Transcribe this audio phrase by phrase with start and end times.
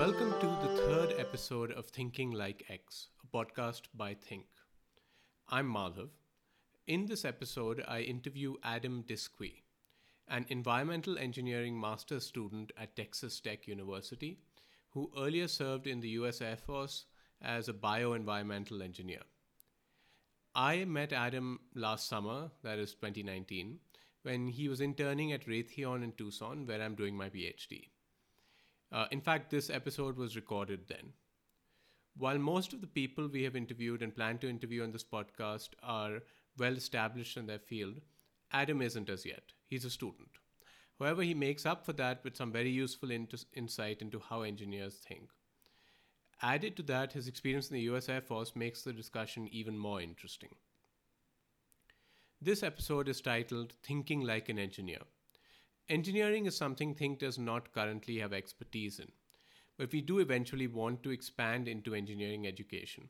[0.00, 4.46] Welcome to the third episode of Thinking Like X, a podcast by Think.
[5.50, 6.08] I'm Madhav.
[6.86, 9.56] In this episode, I interview Adam Disqui,
[10.26, 14.38] an environmental engineering master's student at Texas Tech University,
[14.88, 17.04] who earlier served in the US Air Force
[17.42, 19.20] as a bioenvironmental engineer.
[20.54, 23.80] I met Adam last summer, that is 2019,
[24.22, 27.90] when he was interning at Raytheon in Tucson, where I'm doing my PhD.
[28.92, 31.12] Uh, in fact, this episode was recorded then.
[32.16, 35.70] While most of the people we have interviewed and plan to interview on this podcast
[35.82, 36.20] are
[36.58, 38.00] well established in their field,
[38.52, 39.52] Adam isn't as yet.
[39.66, 40.30] He's a student.
[40.98, 44.96] However, he makes up for that with some very useful int- insight into how engineers
[44.96, 45.30] think.
[46.42, 50.00] Added to that, his experience in the US Air Force makes the discussion even more
[50.00, 50.50] interesting.
[52.40, 55.02] This episode is titled Thinking Like an Engineer.
[55.90, 59.08] Engineering is something Think does not currently have expertise in,
[59.76, 63.08] but we do eventually want to expand into engineering education.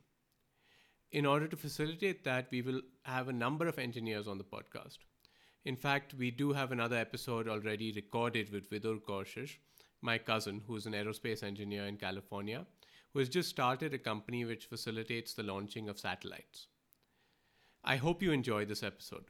[1.11, 4.97] In order to facilitate that, we will have a number of engineers on the podcast.
[5.63, 9.57] In fact, we do have another episode already recorded with Vidur Korshish,
[10.01, 12.65] my cousin, who is an aerospace engineer in California,
[13.13, 16.65] who has just started a company which facilitates the launching of satellites.
[17.83, 19.25] I hope you enjoy this episode.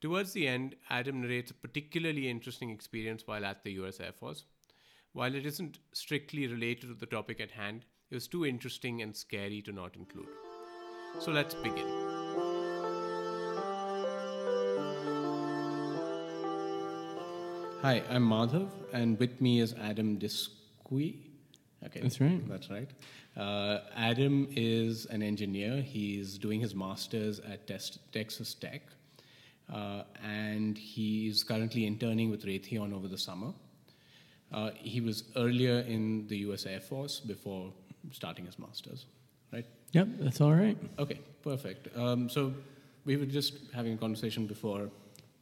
[0.00, 4.44] Towards the end, Adam narrates a particularly interesting experience while at the US Air Force.
[5.12, 9.14] While it isn't strictly related to the topic at hand, it was too interesting and
[9.14, 10.28] scary to not include.
[11.18, 11.86] So let's begin.
[17.82, 21.16] Hi, I'm Madhav, and with me is Adam Disqui.
[21.84, 22.48] Okay, that's right.
[22.48, 22.90] That's right.
[23.36, 25.82] Uh, Adam is an engineer.
[25.82, 28.82] He's doing his master's at Texas Tech,
[29.72, 33.52] uh, and is currently interning with Raytheon over the summer.
[34.52, 36.66] Uh, he was earlier in the U.S.
[36.66, 37.72] Air Force before
[38.10, 39.06] starting his master's,
[39.52, 39.64] right?
[39.92, 40.76] Yep, that's all right.
[40.98, 41.96] Okay, perfect.
[41.96, 42.52] Um, so
[43.04, 44.90] we were just having a conversation before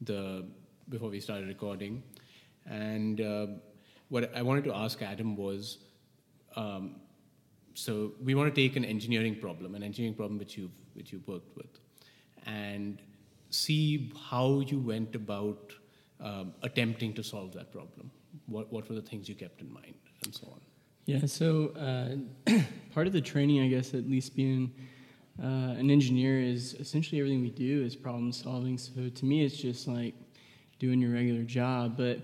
[0.01, 0.45] the
[0.89, 2.03] before we started recording,
[2.67, 3.47] and uh,
[4.09, 5.77] what I wanted to ask Adam was,
[6.55, 6.95] um,
[7.73, 11.27] so we want to take an engineering problem, an engineering problem which you've which you've
[11.27, 11.79] worked with,
[12.45, 13.01] and
[13.49, 15.73] see how you went about
[16.19, 18.11] um, attempting to solve that problem.
[18.45, 20.61] What what were the things you kept in mind, and so on.
[21.05, 22.59] Yeah, so uh,
[22.93, 24.71] part of the training, I guess, at least being
[25.41, 28.77] uh, an engineer, is essentially everything we do is problem solving.
[28.77, 30.13] So to me, it's just like
[30.77, 31.97] doing your regular job.
[31.97, 32.19] But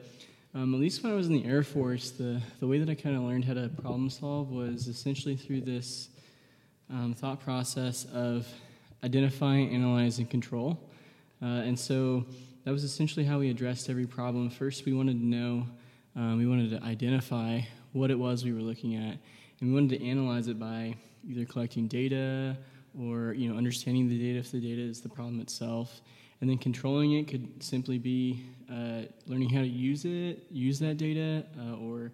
[0.53, 2.95] um, at least when I was in the Air Force, the, the way that I
[2.95, 6.09] kind of learned how to problem solve was essentially through this
[6.89, 8.47] um, thought process of
[9.03, 10.79] identify, analyze, and control.
[11.45, 12.25] Uh, and so
[12.63, 14.49] that was essentially how we addressed every problem.
[14.49, 15.67] First, we wanted to know,
[16.15, 17.61] um, we wanted to identify
[17.91, 19.19] what it was we were looking at,
[19.59, 20.95] and we wanted to analyze it by
[21.29, 22.57] either collecting data
[22.99, 26.01] or you know understanding the data if the data is the problem itself
[26.41, 30.97] and then controlling it could simply be uh, learning how to use it, use that
[30.97, 32.11] data, uh, or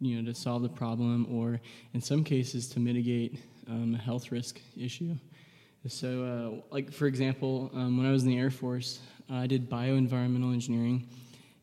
[0.00, 1.60] you know to solve the problem, or
[1.94, 3.38] in some cases to mitigate
[3.68, 5.14] um, a health risk issue.
[5.88, 9.68] So, uh, like for example, um, when I was in the Air Force, I did
[9.68, 11.08] bioenvironmental engineering,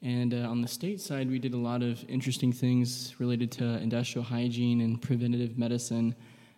[0.01, 3.63] and uh, on the state side, we did a lot of interesting things related to
[3.63, 6.15] industrial hygiene and preventative medicine.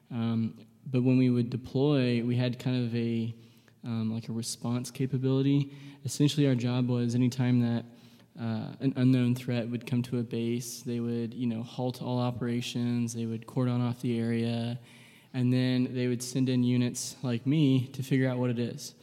[0.10, 0.56] Um,
[0.92, 3.36] but when we would deploy, we had kind of a
[3.84, 5.72] um, like a response capability.
[6.04, 7.86] Essentially, our job was anytime that
[8.40, 12.20] uh, an unknown threat would come to a base, they would, you know, halt all
[12.20, 13.14] operations.
[13.14, 14.80] They would cordon off the area,
[15.34, 18.94] and then they would send in units like me to figure out what it is.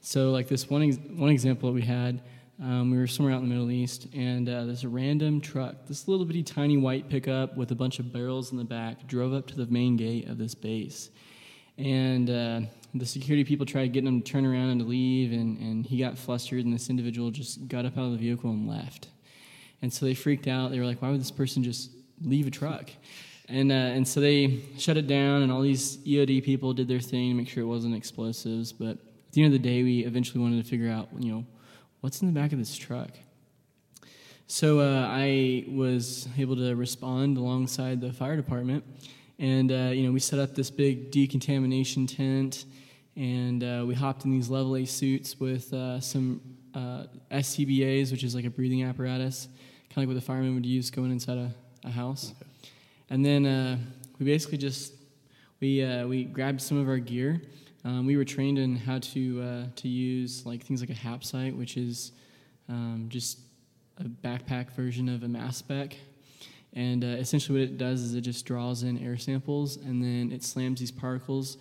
[0.00, 2.22] So, like this one ex- one example that we had,
[2.62, 6.08] um, we were somewhere out in the Middle East, and uh, a random truck, this
[6.08, 9.46] little bitty tiny white pickup with a bunch of barrels in the back, drove up
[9.48, 11.10] to the main gate of this base,
[11.76, 12.60] and uh,
[12.94, 15.98] the security people tried getting him to turn around and to leave, and, and he
[15.98, 19.08] got flustered, and this individual just got up out of the vehicle and left.
[19.82, 20.70] And so they freaked out.
[20.70, 21.90] They were like, why would this person just
[22.22, 22.90] leave a truck?
[23.48, 27.00] And, uh, and so they shut it down, and all these EOD people did their
[27.00, 28.72] thing to make sure it wasn't explosives.
[28.72, 31.46] But at the end of the day, we eventually wanted to figure out, you know,
[32.00, 33.10] what's in the back of this truck?
[34.48, 38.84] So uh, I was able to respond alongside the fire department,
[39.38, 42.64] and uh, you know we set up this big decontamination tent
[43.16, 46.40] and uh, we hopped in these level A suits with uh, some
[46.74, 49.48] uh, SCBAs, which is like a breathing apparatus,
[49.88, 51.50] kind of like what the firemen would use going inside a,
[51.84, 52.34] a house.
[53.08, 53.78] And then uh,
[54.18, 54.92] we basically just
[55.60, 57.40] we uh, we grabbed some of our gear.
[57.84, 61.56] Um, we were trained in how to uh, to use like things like a HAPSITE,
[61.56, 62.12] which is
[62.68, 63.38] um, just
[63.98, 65.96] a backpack version of a mass spec.
[66.72, 70.32] And uh, essentially, what it does is it just draws in air samples, and then
[70.32, 71.58] it slams these particles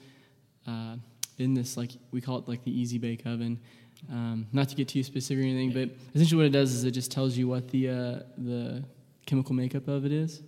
[0.68, 0.96] uh,
[1.38, 3.60] in this like we call it like the easy bake oven.
[4.12, 6.92] Um, not to get too specific or anything, but essentially what it does is it
[6.92, 8.84] just tells you what the uh, the
[9.26, 10.42] chemical makeup of it is.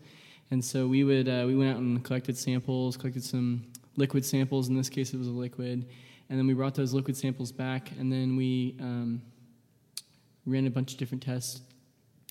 [0.51, 3.65] And so we would uh, we went out and collected samples, collected some
[3.97, 4.69] liquid samples.
[4.69, 5.87] In this case, it was a liquid,
[6.29, 9.21] and then we brought those liquid samples back, and then we um,
[10.45, 11.61] ran a bunch of different tests.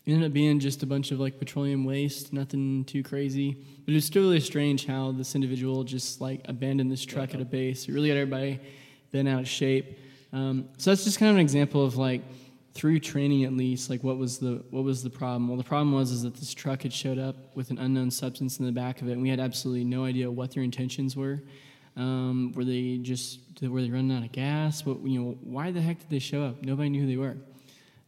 [0.06, 3.52] It ended up being just a bunch of like petroleum waste, nothing too crazy.
[3.84, 7.40] But it was still really strange how this individual just like abandoned this truck at
[7.40, 7.88] a base.
[7.88, 8.60] It really got everybody
[9.10, 9.98] bent out of shape.
[10.32, 12.22] Um, so that's just kind of an example of like
[12.76, 15.48] through training at least, like what was the what was the problem?
[15.48, 18.58] Well, the problem was is that this truck had showed up with an unknown substance
[18.58, 21.42] in the back of it, and we had absolutely no idea what their intentions were.
[21.96, 24.84] Um, were they just were they running out of gas?
[24.84, 25.38] What you know?
[25.42, 26.62] Why the heck did they show up?
[26.62, 27.36] Nobody knew who they were.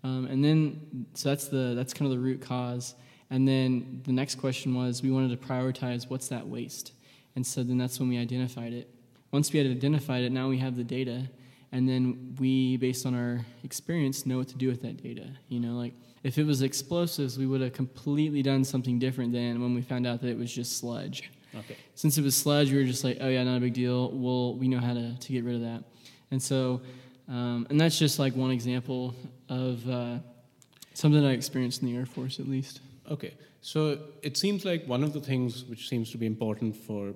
[0.05, 2.95] Um, and then so that's the that's kind of the root cause.
[3.31, 6.93] And then the next question was we wanted to prioritize what's that waste,
[7.35, 8.91] and so then that's when we identified it.
[9.33, 11.29] Once we had identified it, now we have the data
[11.73, 15.61] and then we based on our experience know what to do with that data you
[15.61, 15.77] know?
[15.77, 19.83] Like if it was explosives we would have completely done something different than when we
[19.83, 21.31] found out that it was just sludge.
[21.57, 21.77] Okay.
[21.95, 24.11] Since it was sludge we were just like oh yeah not a big deal.
[24.11, 25.85] We'll we know how to, to get rid of that.
[26.31, 26.81] And so
[27.29, 29.15] um, and that's just like one example
[29.49, 30.19] of uh,
[30.95, 32.81] something i experienced in the air force at least.
[33.11, 33.35] Okay.
[33.61, 37.15] So it seems like one of the things which seems to be important for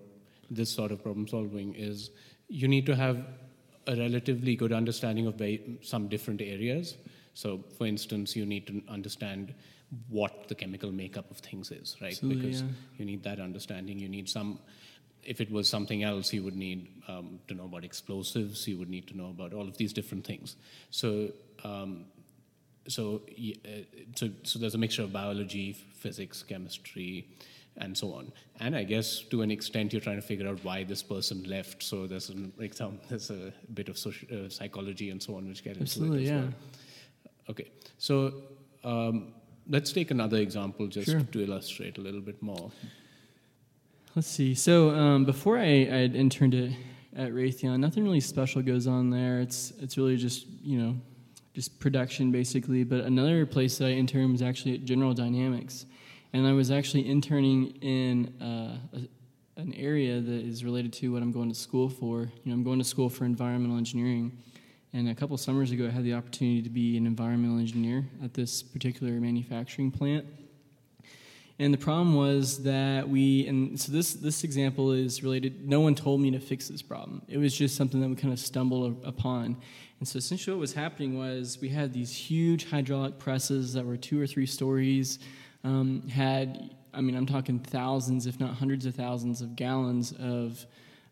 [0.51, 2.11] this sort of problem solving is
[2.49, 3.25] you need to have
[3.87, 5.41] a relatively good understanding of
[5.83, 6.97] some different areas.
[7.35, 9.55] So, for instance, you need to understand
[10.09, 12.13] what the chemical makeup of things is, right?
[12.13, 12.69] Absolutely, because yeah.
[12.99, 13.99] you need that understanding.
[13.99, 14.59] You need some.
[15.23, 18.67] If it was something else, you would need um, to know about explosives.
[18.67, 20.57] You would need to know about all of these different things.
[20.91, 21.31] So,
[21.63, 22.07] um,
[22.89, 23.69] so, uh,
[24.17, 27.29] so, so there's a mixture of biology, physics, chemistry,
[27.79, 28.33] and so on.
[28.61, 31.83] And I guess to an extent, you're trying to figure out why this person left.
[31.83, 35.65] So there's an example, there's a bit of social, uh, psychology and so on which
[35.65, 36.45] get Absolutely, into it as yeah.
[36.45, 36.55] well.
[37.51, 38.33] Okay, so
[38.85, 39.33] um,
[39.69, 41.21] let's take another example just sure.
[41.21, 42.71] to illustrate a little bit more.
[44.15, 44.55] Let's see.
[44.55, 46.71] So um, before I, I interned at,
[47.17, 49.41] at Raytheon, nothing really special goes on there.
[49.41, 50.97] It's it's really just you know
[51.55, 52.85] just production basically.
[52.85, 55.87] But another place that I interned was actually at General Dynamics
[56.33, 61.23] and I was actually interning in uh, a, an area that is related to what
[61.23, 62.21] I'm going to school for.
[62.21, 64.39] You know, I'm going to school for environmental engineering,
[64.93, 68.35] and a couple summers ago, I had the opportunity to be an environmental engineer at
[68.35, 70.27] this particular manufacturing plant.
[71.59, 75.69] And the problem was that we, and so this this example is related.
[75.69, 77.23] No one told me to fix this problem.
[77.29, 79.59] It was just something that we kind of stumbled upon.
[79.99, 83.97] And so essentially, what was happening was we had these huge hydraulic presses that were
[83.97, 85.21] two or three stories
[85.65, 90.65] um, had, I mean, I'm talking thousands, if not hundreds of thousands of gallons of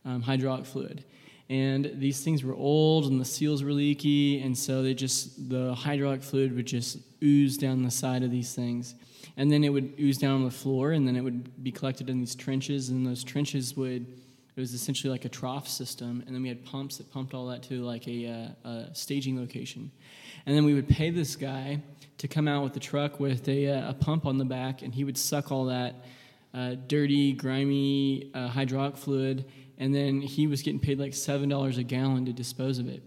[0.05, 1.05] um, hydraulic fluid.
[1.49, 5.75] And these things were old and the seals were leaky, and so they just, the
[5.75, 8.95] hydraulic fluid would just ooze down the side of these things.
[9.37, 12.09] And then it would ooze down on the floor, and then it would be collected
[12.09, 14.07] in these trenches, and those trenches would,
[14.57, 17.47] it was essentially like a trough system, and then we had pumps that pumped all
[17.49, 19.91] that to like a, uh, a staging location.
[20.47, 21.83] And then we would pay this guy
[22.19, 24.95] to come out with the truck with a, uh, a pump on the back, and
[24.95, 25.95] he would suck all that
[26.53, 29.45] uh, dirty, grimy uh, hydraulic fluid,
[29.79, 33.03] and then he was getting paid like seven dollars a gallon to dispose of it.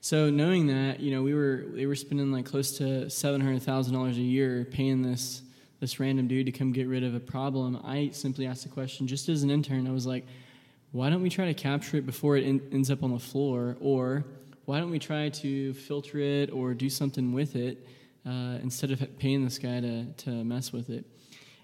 [0.00, 3.62] So knowing that, you know, we were they were spending like close to seven hundred
[3.62, 5.42] thousand dollars a year paying this
[5.80, 7.80] this random dude to come get rid of a problem.
[7.84, 10.26] I simply asked the question, just as an intern, I was like,
[10.92, 13.76] why don't we try to capture it before it in, ends up on the floor,
[13.80, 14.24] or
[14.66, 17.86] why don't we try to filter it or do something with it
[18.26, 21.06] uh, instead of paying this guy to, to mess with it?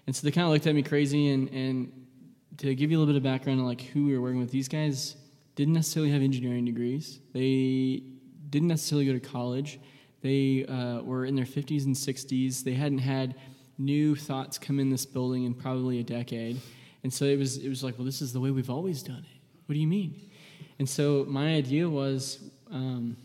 [0.07, 1.29] And so they kind of looked at me crazy.
[1.29, 1.91] And, and
[2.57, 4.49] to give you a little bit of background on like who we were working with,
[4.49, 5.15] these guys
[5.55, 7.19] didn't necessarily have engineering degrees.
[7.33, 8.03] They
[8.49, 9.79] didn't necessarily go to college.
[10.21, 12.63] They uh, were in their 50s and 60s.
[12.63, 13.35] They hadn't had
[13.77, 16.59] new thoughts come in this building in probably a decade.
[17.03, 19.25] And so it was, it was like, well, this is the way we've always done
[19.29, 19.39] it.
[19.65, 20.29] What do you mean?
[20.79, 22.39] And so my idea was
[22.71, 23.17] um,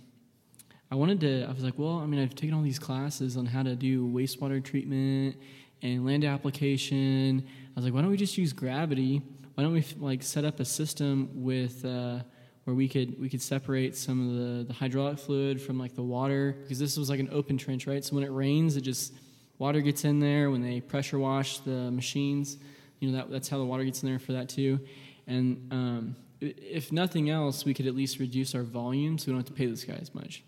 [0.90, 3.47] I wanted to, I was like, well, I mean, I've taken all these classes on
[3.47, 5.37] how to do wastewater treatment
[5.80, 7.47] and land application.
[7.49, 9.23] I was like, why don't we just use gravity?
[9.54, 12.21] Why don't we like set up a system with uh,
[12.64, 16.02] where we could we could separate some of the, the hydraulic fluid from like the
[16.02, 18.04] water because this was like an open trench, right?
[18.04, 19.14] So when it rains, it just
[19.62, 20.50] water gets in there.
[20.50, 22.59] When they pressure wash the machines,
[22.99, 24.81] you know that that's how the water gets in there for that too.
[25.28, 29.47] And um, if nothing else, we could at least reduce our volume so we don't
[29.47, 30.42] have to pay this guy as much.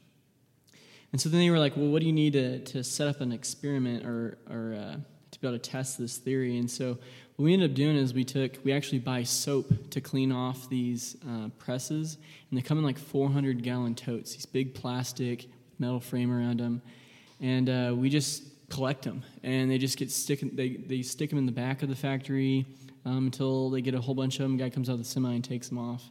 [1.13, 3.21] And so then they were like, well, what do you need to, to set up
[3.21, 4.97] an experiment or, or uh,
[5.31, 6.59] to be able to test this theory.
[6.59, 6.99] And so
[7.37, 10.69] what we ended up doing is we took we actually buy soap to clean off
[10.69, 12.19] these uh, presses,
[12.51, 15.47] and they come in like 400 gallon totes, these big plastic
[15.79, 16.83] metal frame around them,
[17.41, 21.39] and uh, we just collect them, and they just get stick they they stick them
[21.39, 22.67] in the back of the factory
[23.05, 24.57] um, until they get a whole bunch of them.
[24.57, 26.11] guy comes out of the semi and takes them off,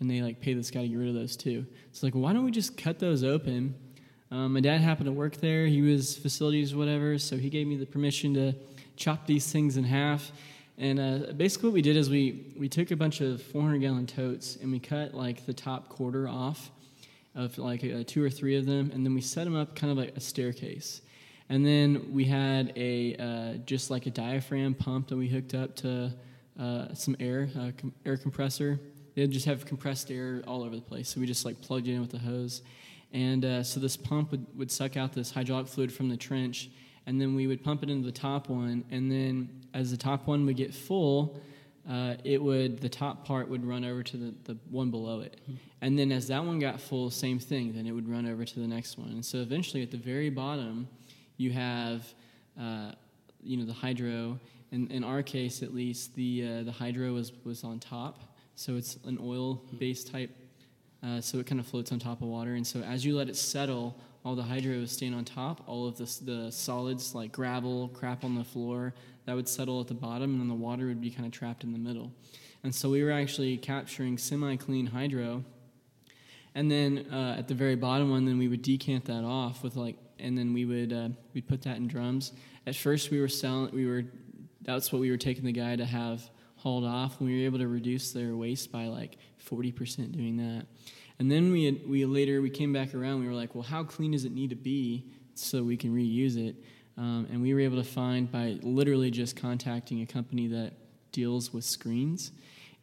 [0.00, 1.66] and they like pay this guy to get rid of those too.
[1.90, 3.74] It's like why don't we just cut those open?
[4.32, 5.66] Um, my dad happened to work there.
[5.66, 8.54] He was facilities whatever, so he gave me the permission to
[8.96, 10.30] chop these things in half.
[10.78, 14.06] And uh, basically, what we did is we we took a bunch of 400 gallon
[14.06, 16.70] totes and we cut like the top quarter off
[17.34, 19.90] of like uh, two or three of them, and then we set them up kind
[19.90, 21.02] of like a staircase.
[21.50, 25.74] And then we had a uh, just like a diaphragm pump that we hooked up
[25.76, 26.12] to
[26.58, 28.78] uh, some air, uh, com- air compressor.
[29.16, 31.08] They just have compressed air all over the place.
[31.08, 32.62] So we just like plugged it in with a hose.
[33.12, 36.70] And uh, so this pump would, would suck out this hydraulic fluid from the trench,
[37.06, 38.84] and then we would pump it into the top one.
[38.92, 41.40] And then as the top one would get full,
[41.90, 45.40] uh, it would the top part would run over to the, the one below it
[45.80, 48.60] and then as that one got full same thing then it would run over to
[48.60, 50.86] the next one and so eventually at the very bottom
[51.40, 52.06] you have
[52.60, 52.92] uh,
[53.42, 54.38] you know the hydro.
[54.72, 58.36] In, in our case at least the uh, the hydro was was on top.
[58.54, 60.30] So it's an oil based type
[61.02, 62.54] uh, so it kind of floats on top of water.
[62.54, 65.62] And so as you let it settle all the hydro is staying on top.
[65.66, 68.92] All of the, the solids like gravel crap on the floor
[69.24, 71.64] that would settle at the bottom and then the water would be kind of trapped
[71.64, 72.12] in the middle.
[72.62, 75.44] And so we were actually capturing semi-clean hydro.
[76.54, 79.76] And then uh, at the very bottom one then we would decant that off with
[79.76, 82.32] like and then we would uh, we'd put that in drums.
[82.66, 84.04] At first we were selling we were
[84.62, 86.22] that's what we were taking the guy to have
[86.56, 89.16] hauled off and we were able to reduce their waste by like
[89.48, 90.66] 40% doing that.
[91.18, 93.82] And then we had, we later we came back around we were like well how
[93.84, 96.56] clean does it need to be so we can reuse it?
[96.96, 100.74] Um, and we were able to find by literally just contacting a company that
[101.12, 102.32] deals with screens.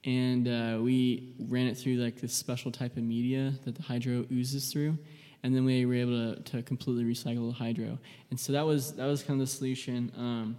[0.04, 4.26] And uh, we ran it through like this special type of media that the hydro
[4.32, 4.98] oozes through
[5.44, 7.98] and then we were able to, to completely recycle the hydro
[8.30, 10.58] and so that was that was kind of the solution um,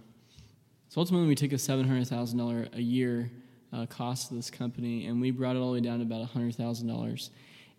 [0.89, 3.29] so ultimately we took a $700000 a year
[3.71, 6.27] uh, cost of this company and we brought it all the way down to about
[6.33, 7.29] $100000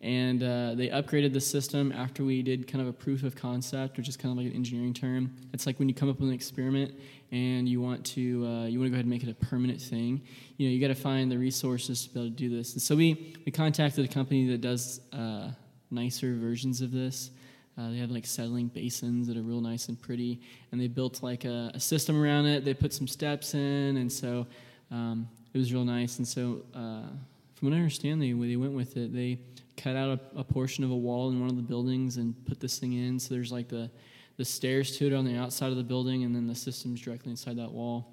[0.03, 3.99] and uh, they upgraded the system after we did kind of a proof of concept,
[3.99, 5.31] which is kind of like an engineering term.
[5.53, 6.95] It's like when you come up with an experiment
[7.33, 9.81] and you want to uh, you want to go ahead and make it a permanent
[9.81, 10.23] thing.
[10.57, 12.73] You know, you got to find the resources to be able to do this.
[12.73, 15.51] And so we we contacted a company that does uh,
[15.91, 17.31] nicer versions of this.
[17.79, 20.41] Uh, they have like settling basins that are real nice and pretty,
[20.73, 22.65] and they built like a, a system around it.
[22.65, 24.47] They put some steps in, and so
[24.91, 26.19] um, it was real nice.
[26.19, 27.09] And so, uh,
[27.55, 29.15] from what I understand, they they went with it.
[29.15, 29.39] They
[29.77, 32.61] cut out a, a, portion of a wall in one of the buildings and put
[32.61, 33.19] this thing in.
[33.19, 33.91] So there's like the,
[34.37, 37.31] the stairs to it on the outside of the building, and then the system's directly
[37.31, 38.13] inside that wall.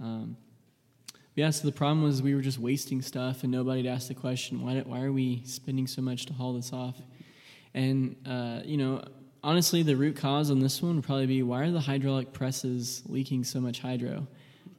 [0.00, 0.36] Um,
[1.34, 4.62] yeah, so the problem was we were just wasting stuff, and nobody asked the question,
[4.62, 7.00] why, why are we spending so much to haul this off?
[7.74, 9.02] And, uh, you know,
[9.42, 13.02] honestly, the root cause on this one would probably be why are the hydraulic presses
[13.06, 14.26] leaking so much hydro?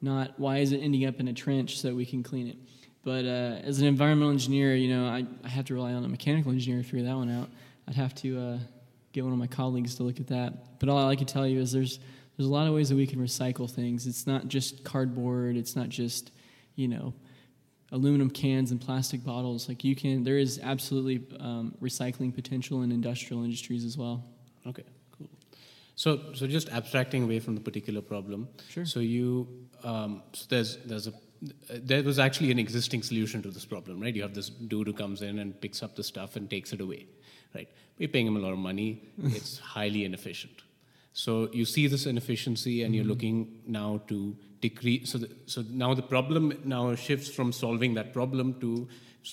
[0.01, 2.57] Not why is it ending up in a trench so we can clean it?
[3.03, 6.07] But uh, as an environmental engineer, you know, I, I have to rely on a
[6.07, 7.49] mechanical engineer to figure that one out.
[7.87, 8.57] I'd have to uh,
[9.11, 10.79] get one of my colleagues to look at that.
[10.79, 11.99] But all I can tell you is there's
[12.37, 14.07] there's a lot of ways that we can recycle things.
[14.07, 15.55] It's not just cardboard.
[15.55, 16.31] It's not just
[16.75, 17.13] you know
[17.91, 19.69] aluminum cans and plastic bottles.
[19.69, 24.23] Like you can, there is absolutely um, recycling potential in industrial industries as well.
[24.65, 24.83] Okay,
[25.17, 25.29] cool.
[25.95, 28.49] So, so just abstracting away from the particular problem.
[28.69, 28.85] Sure.
[28.85, 29.47] So you,
[29.83, 31.13] um, so there's there's a
[31.69, 34.15] there was actually an existing solution to this problem, right?
[34.15, 36.79] You have this dude who comes in and picks up the stuff and takes it
[36.79, 37.05] away,
[37.53, 37.67] right?
[37.99, 39.09] We're paying him a lot of money.
[39.23, 40.61] it's highly inefficient.
[41.13, 43.11] So you see this inefficiency, and you're mm-hmm.
[43.11, 45.11] looking now to decrease.
[45.11, 48.87] So, the, so now the problem now shifts from solving that problem to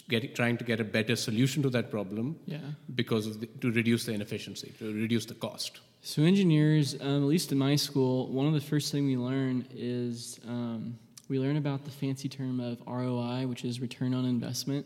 [0.09, 2.37] get, trying to get a better solution to that problem.
[2.45, 2.59] Yeah.
[2.95, 5.81] Because of the, to reduce the inefficiency, to reduce the cost.
[6.03, 9.67] So engineers, um, at least in my school, one of the first things we learn
[9.75, 10.39] is.
[10.47, 10.99] Um,
[11.31, 14.85] we learn about the fancy term of ROI, which is return on investment.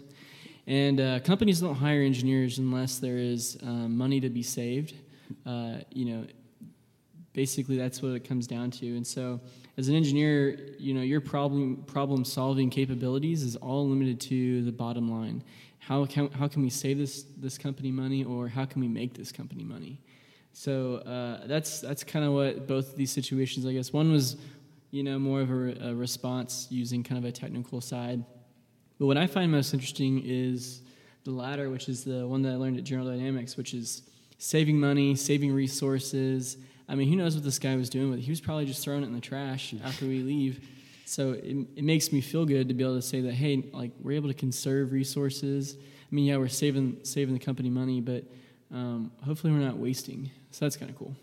[0.66, 4.92] And uh, companies don't hire engineers unless there is um, money to be saved.
[5.46, 6.26] Uh, you know,
[7.34, 8.96] basically that's what it comes down to.
[8.96, 9.40] And so,
[9.76, 14.72] as an engineer, you know, your problem problem solving capabilities is all limited to the
[14.72, 15.44] bottom line.
[15.80, 19.12] How can how can we save this this company money, or how can we make
[19.12, 20.00] this company money?
[20.54, 23.92] So uh, that's that's kind of what both of these situations, I guess.
[23.92, 24.36] One was
[24.94, 28.24] you know, more of a, a, response using kind of a technical side.
[28.96, 30.82] But what I find most interesting is
[31.24, 34.02] the latter, which is the one that I learned at General Dynamics, which is
[34.38, 38.22] saving money, saving resources, I mean, who knows what this guy was doing with it?
[38.22, 40.66] He was probably just throwing it in the trash after we leave.
[41.06, 43.92] So it, it makes me feel good to be able to say that, hey, like
[44.00, 45.76] we're able to conserve resources.
[45.78, 48.24] I mean, yeah, we're saving saving the company money, but
[48.72, 50.30] um, hopefully we're not wasting.
[50.50, 51.14] So that's kind of cool.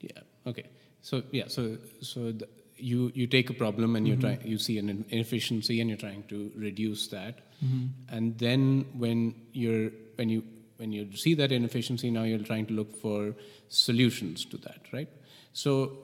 [0.00, 0.10] Yeah.
[0.46, 0.64] Okay.
[1.02, 1.44] So yeah.
[1.48, 4.20] So so the, you you take a problem and you Mm-hmm.
[4.20, 7.86] try you see an inefficiency and you're trying to reduce that, Mm-hmm.
[8.16, 10.42] and then when you're when you
[10.80, 13.34] when you see that inefficiency, now you're trying to look for
[13.68, 15.08] solutions to that, right?
[15.52, 15.98] So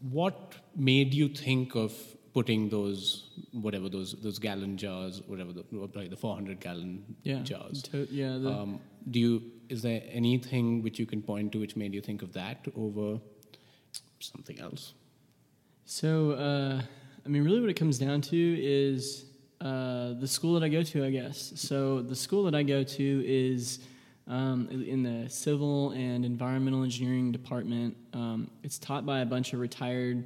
[0.00, 1.94] what made you think of
[2.34, 7.42] putting those whatever those those gallon jars, whatever the probably the 400 gallon Yeah.
[7.42, 7.82] jars?
[7.90, 8.36] To- yeah.
[8.38, 8.80] The, Um,
[9.10, 12.32] do you is there anything which you can point to which made you think of
[12.34, 13.06] that over
[14.20, 14.92] something else?
[15.86, 16.82] So, uh,
[17.24, 19.24] I mean, really, what it comes down to is
[19.64, 21.54] uh, the school that I go to, I guess.
[21.56, 23.78] So, the school that I go to is
[24.28, 27.96] um, in the civil and environmental engineering department.
[28.12, 30.24] Um, it's taught by a bunch of retired,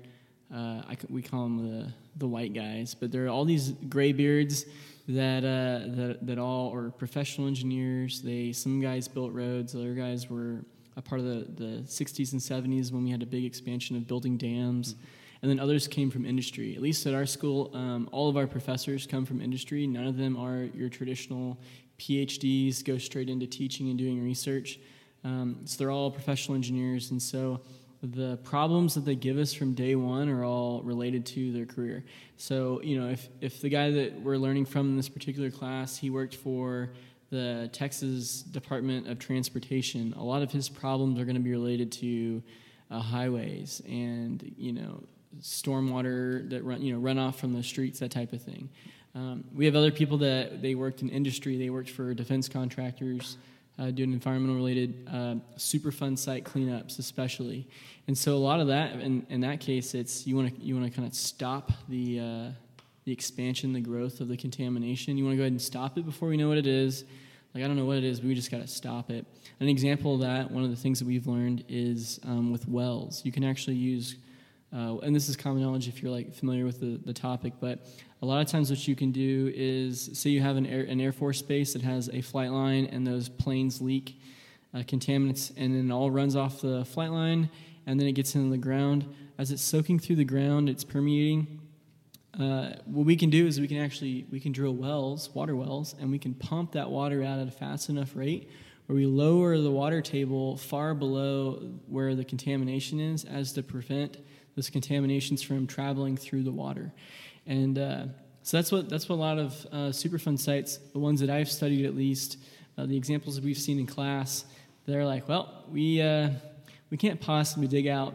[0.52, 4.12] uh, I, we call them the, the white guys, but there are all these gray
[4.12, 4.66] beards
[5.09, 8.21] that, uh, that, that all are professional engineers.
[8.21, 10.64] They Some guys built roads, other guys were
[10.97, 14.09] a part of the, the 60s and 70s when we had a big expansion of
[14.09, 14.97] building dams
[15.42, 16.75] and then others came from industry.
[16.75, 19.87] At least at our school, um, all of our professors come from industry.
[19.87, 21.59] None of them are your traditional
[21.99, 24.78] PhDs, go straight into teaching and doing research.
[25.25, 27.61] Um, so they're all professional engineers, and so
[28.02, 32.04] the problems that they give us from day one are all related to their career.
[32.37, 35.97] So you know, if if the guy that we're learning from in this particular class,
[35.97, 36.90] he worked for
[37.30, 41.92] the Texas Department of Transportation, a lot of his problems are going to be related
[41.92, 42.42] to
[42.90, 45.02] uh, highways and you know
[45.40, 48.68] stormwater that run you know runoff from the streets that type of thing.
[49.14, 51.57] Um, we have other people that they worked in industry.
[51.57, 53.38] They worked for defense contractors,
[53.78, 57.66] uh, doing environmental related uh, Superfund site cleanups, especially.
[58.07, 60.74] And so a lot of that, in, in that case, it's you want to you
[60.74, 62.51] want to kind of stop the uh,
[63.05, 65.16] the expansion, the growth of the contamination.
[65.16, 67.05] You want to go ahead and stop it before we know what it is.
[67.55, 69.27] Like I don't know what it is, but we just got to stop it.
[69.61, 73.22] An example of that, one of the things that we've learned is um, with wells.
[73.24, 74.16] You can actually use,
[74.72, 77.87] uh, and this is common knowledge if you're like familiar with the, the topic, but
[78.22, 81.00] a lot of times what you can do is say you have an air, an
[81.00, 84.20] air force base that has a flight line and those planes leak
[84.74, 87.48] uh, contaminants, and then it all runs off the flight line,
[87.87, 89.07] and then it gets into the ground.
[89.38, 91.61] As it's soaking through the ground, it's permeating
[92.38, 95.94] uh, what we can do is we can actually we can drill wells, water wells,
[96.00, 98.48] and we can pump that water out at a fast enough rate
[98.87, 101.54] where we lower the water table far below
[101.88, 104.18] where the contamination is, as to prevent
[104.59, 106.92] those contaminations from traveling through the water.
[107.47, 108.05] And uh,
[108.42, 111.51] so that's what that's what a lot of uh, Superfund sites, the ones that I've
[111.51, 112.38] studied at least,
[112.77, 114.44] uh, the examples that we've seen in class,
[114.87, 116.31] they're like, well, we uh,
[116.90, 118.14] we can't possibly dig out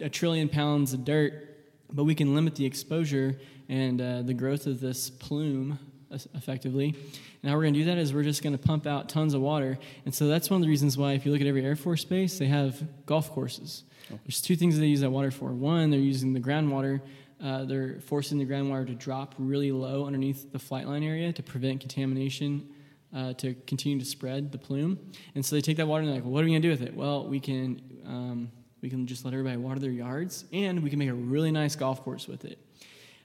[0.00, 1.50] a trillion pounds of dirt
[1.92, 3.36] but we can limit the exposure
[3.68, 5.78] and uh, the growth of this plume
[6.10, 6.94] effectively.
[7.42, 9.34] And how we're going to do that is we're just going to pump out tons
[9.34, 9.78] of water.
[10.04, 12.04] And so that's one of the reasons why, if you look at every Air Force
[12.04, 13.84] base, they have golf courses.
[14.24, 15.52] There's two things that they use that water for.
[15.52, 17.00] One, they're using the groundwater.
[17.42, 21.42] Uh, they're forcing the groundwater to drop really low underneath the flight line area to
[21.42, 22.68] prevent contamination
[23.14, 24.98] uh, to continue to spread the plume.
[25.34, 26.68] And so they take that water and they're like, well, what are we going to
[26.68, 26.94] do with it?
[26.94, 28.50] Well, we can um,
[28.82, 31.76] we can just let everybody water their yards, and we can make a really nice
[31.76, 32.58] golf course with it.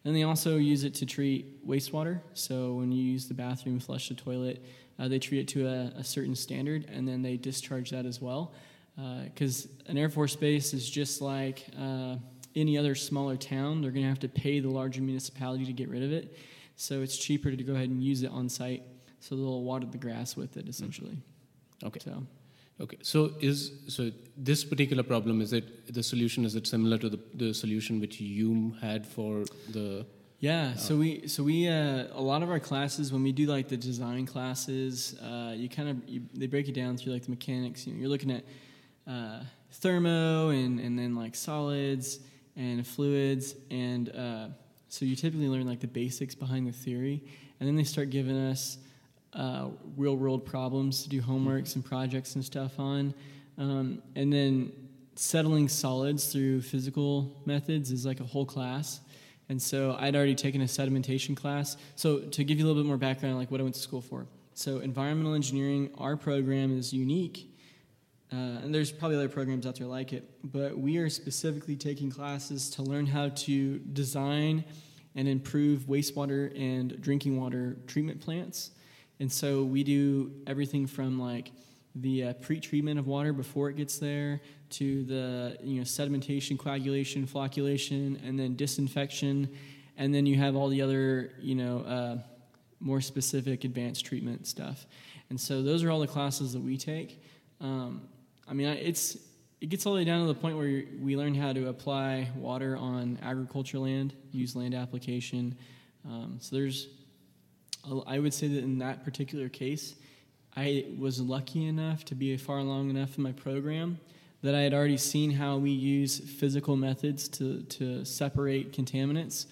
[0.05, 2.21] And they also use it to treat wastewater.
[2.33, 4.63] So when you use the bathroom, flush the toilet,
[4.99, 8.21] uh, they treat it to a, a certain standard, and then they discharge that as
[8.21, 8.53] well.
[8.95, 12.15] Because an Air Force base is just like uh,
[12.55, 13.81] any other smaller town.
[13.81, 16.37] They're going to have to pay the larger municipality to get rid of it.
[16.77, 18.83] So it's cheaper to go ahead and use it on site.
[19.19, 21.17] So they'll water the grass with it, essentially.
[21.83, 21.99] Okay.
[21.99, 22.25] So.
[22.79, 22.97] Okay.
[23.01, 27.19] So is so this particular problem is it the solution is it similar to the,
[27.33, 30.05] the solution which you had for the
[30.39, 33.69] Yeah, so we so we uh, a lot of our classes when we do like
[33.69, 37.31] the design classes, uh, you kind of you, they break it down through like the
[37.31, 37.87] mechanics.
[37.87, 38.43] You know, you're looking at
[39.07, 39.39] uh,
[39.71, 42.19] thermo and and then like solids
[42.57, 44.47] and fluids, and uh,
[44.89, 47.23] so you typically learn like the basics behind the theory,
[47.59, 48.77] and then they start giving us
[49.35, 49.67] uh,
[49.97, 53.13] real world problems to do homeworks and projects and stuff on,
[53.57, 54.71] um, and then
[55.15, 58.99] settling solids through physical methods is like a whole class.
[59.49, 61.77] And so I'd already taken a sedimentation class.
[61.95, 64.01] So to give you a little bit more background, like what I went to school
[64.01, 64.25] for.
[64.53, 67.51] So environmental engineering, our program is unique,
[68.31, 70.29] uh, and there's probably other programs out there like it.
[70.43, 74.63] But we are specifically taking classes to learn how to design
[75.15, 78.71] and improve wastewater and drinking water treatment plants.
[79.19, 81.51] And so we do everything from like
[81.95, 87.25] the uh, pre-treatment of water before it gets there, to the you know sedimentation, coagulation,
[87.25, 89.49] flocculation, and then disinfection,
[89.97, 92.17] and then you have all the other you know uh,
[92.79, 94.85] more specific advanced treatment stuff.
[95.29, 97.21] And so those are all the classes that we take.
[97.61, 98.01] Um,
[98.47, 99.17] I mean, it's
[99.61, 102.29] it gets all the way down to the point where we learn how to apply
[102.35, 105.57] water on agriculture land, use land application.
[106.05, 106.89] Um, so there's,
[108.07, 109.95] I would say that in that particular case,
[110.55, 113.99] I was lucky enough to be far along enough in my program
[114.41, 119.47] that I had already seen how we use physical methods to, to separate contaminants.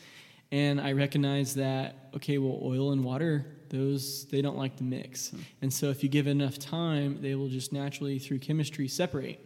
[0.52, 5.32] And I recognized that, okay, well, oil and water, those, they don't like to mix.
[5.32, 5.40] Hmm.
[5.64, 9.40] And so if you give enough time, they will just naturally, through chemistry, separate.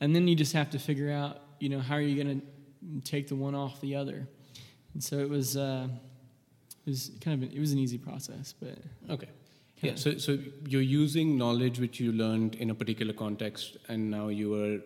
[0.00, 3.00] And then you just have to figure out, you know, how are you going to
[3.08, 4.26] take the one off the other.
[4.94, 5.86] And so it was, uh,
[6.86, 8.78] it was kind of, an, it was an easy process, but.
[9.10, 9.28] Okay.
[9.80, 14.28] Yeah, so, so you're using knowledge which you learned in a particular context, and now
[14.28, 14.78] you are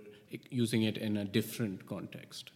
[0.51, 2.51] using it in a different context,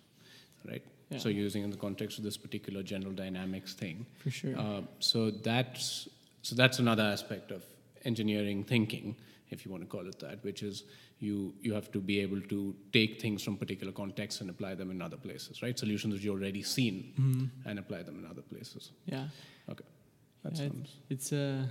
[0.67, 0.83] right?
[1.11, 1.19] Yeah.
[1.19, 4.07] So you're using in the context of this particular general dynamics thing.
[4.23, 4.59] For sure.
[4.59, 6.09] Uh, so that's
[6.43, 7.63] so that's another aspect of
[8.05, 9.17] engineering thinking,
[9.51, 10.85] if you want to call it that, which is
[11.21, 14.91] you you have to be able to take things from particular contexts and apply them
[14.91, 15.79] in other places, right?
[15.79, 17.69] Solutions that you've already seen mm-hmm.
[17.69, 18.93] and apply them in other places.
[19.05, 19.27] Yeah.
[19.69, 19.85] Okay.
[20.43, 20.97] That yeah, sounds.
[21.11, 21.67] It's uh,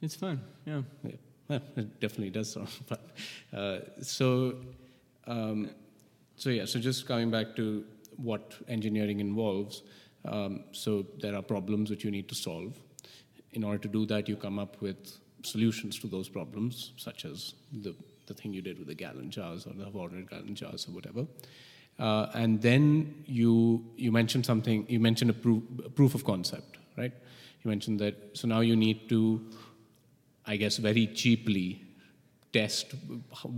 [0.00, 0.40] it's fun.
[0.66, 0.82] Yeah.
[1.02, 1.16] Yeah.
[1.48, 2.98] Well, it definitely does sound fun.
[3.52, 4.54] Uh, so,
[5.26, 5.70] um,
[6.36, 6.64] so yeah.
[6.64, 7.84] So just coming back to
[8.16, 9.82] what engineering involves.
[10.24, 12.78] Um, so there are problems which you need to solve.
[13.52, 17.54] In order to do that, you come up with solutions to those problems, such as
[17.72, 17.94] the,
[18.26, 21.26] the thing you did with the gallon jars or the 400 gallon jars or whatever.
[21.98, 24.84] Uh, and then you you mentioned something.
[24.88, 27.12] You mentioned a proof, a proof of concept, right?
[27.62, 28.16] You mentioned that.
[28.32, 29.40] So now you need to,
[30.46, 31.82] I guess, very cheaply
[32.52, 32.94] test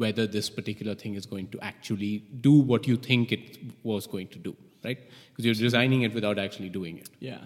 [0.03, 4.29] whether this particular thing is going to actually do what you think it was going
[4.29, 4.99] to do, right?
[5.31, 7.11] Because you're designing it without actually doing it.
[7.21, 7.39] Yeah.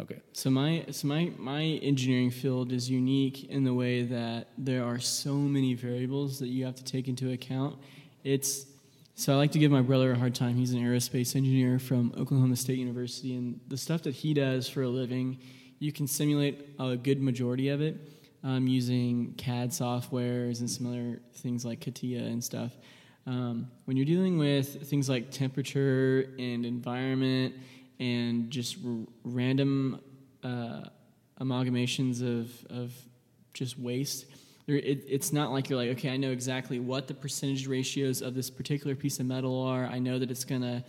[0.00, 0.20] Okay.
[0.32, 4.98] So my so my my engineering field is unique in the way that there are
[4.98, 7.76] so many variables that you have to take into account.
[8.24, 8.64] It's
[9.14, 10.56] so I like to give my brother a hard time.
[10.56, 14.82] He's an aerospace engineer from Oklahoma State University, and the stuff that he does for
[14.82, 15.38] a living,
[15.78, 17.98] you can simulate a good majority of it
[18.42, 22.72] um, using CAD softwares and other things like CATIA and stuff.
[23.26, 27.54] Um, when you're dealing with things like temperature and environment
[28.00, 30.00] and just r- random
[30.42, 30.80] uh,
[31.40, 32.92] amalgamations of, of
[33.54, 34.24] just waste,
[34.66, 38.34] it, it's not like you're like, okay, I know exactly what the percentage ratios of
[38.34, 39.84] this particular piece of metal are.
[39.84, 40.82] I know that it's gonna,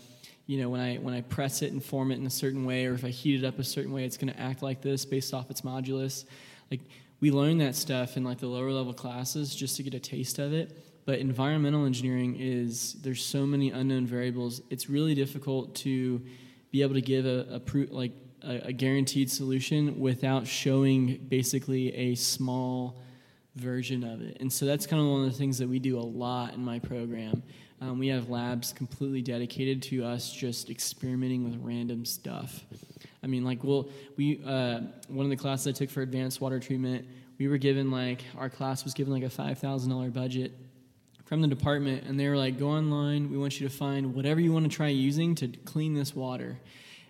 [0.46, 2.86] you know, when I when I press it and form it in a certain way,
[2.86, 5.34] or if I heat it up a certain way, it's gonna act like this based
[5.34, 6.26] off its modulus.
[6.70, 6.82] Like
[7.20, 10.40] we learn that stuff in like the lower level classes just to get a taste
[10.40, 16.22] of it but environmental engineering is there's so many unknown variables it's really difficult to
[16.72, 22.16] be able to give a, a like a, a, guaranteed solution without showing basically a
[22.16, 23.02] small
[23.56, 24.38] version of it.
[24.40, 26.64] And so that's kind of one of the things that we do a lot in
[26.64, 27.44] my program.
[27.82, 32.64] Um, we have labs completely dedicated to us just experimenting with random stuff.
[33.24, 36.60] I mean, like, well, we uh, one of the classes I took for advanced water
[36.60, 37.08] treatment,
[37.38, 40.54] we were given like our class was given like a five thousand dollar budget
[41.32, 43.32] from the department, and they were like, go online.
[43.32, 46.60] We want you to find whatever you want to try using to clean this water,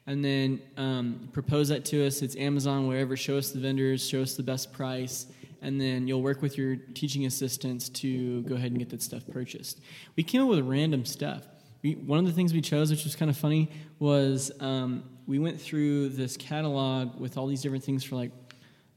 [0.06, 2.22] and then um, propose that to us.
[2.22, 3.18] It's Amazon, wherever.
[3.18, 5.26] Show us the vendors, show us the best price,
[5.64, 9.24] and then you'll work with your teaching assistants to go ahead and get that stuff
[9.32, 9.82] purchased.
[10.16, 11.48] We came up with random stuff.
[11.82, 15.40] We, one of the things we chose, which was kind of funny, was um, we
[15.40, 18.32] went through this catalog with all these different things for like,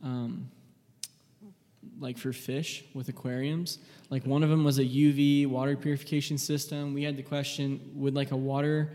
[0.03, 0.51] um,
[2.05, 3.79] like for fish with aquariums.
[4.11, 6.95] Like one of them was a UV water purification system.
[6.95, 8.93] We had the question: Would like a water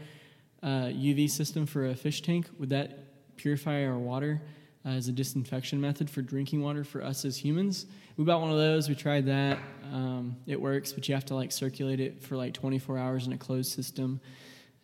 [0.64, 4.42] uh, UV system for a fish tank would that purify our water
[4.86, 7.86] uh, as a disinfection method for drinking water for us as humans?
[8.18, 8.90] We bought one of those.
[8.90, 9.58] We tried that.
[9.92, 13.34] Um, it works, but you have to like circulate it for like 24 hours in
[13.34, 14.20] a closed system.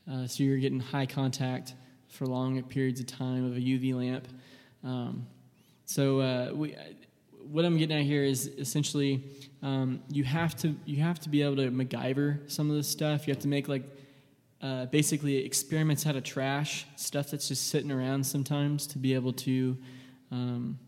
[0.10, 1.74] Uh, so you're getting high contact
[2.08, 4.28] for long periods of time of a UV lamp.
[4.84, 5.28] Um,
[5.86, 6.76] so uh, we,
[7.52, 9.24] what I'm getting at here is essentially
[9.62, 13.28] um, you have to you have to be able to MacGyver some of this stuff.
[13.28, 13.84] You have to make like
[14.62, 19.34] uh, basically experiments out of trash, stuff that's just sitting around sometimes to be able
[19.34, 19.78] to
[20.32, 20.80] um,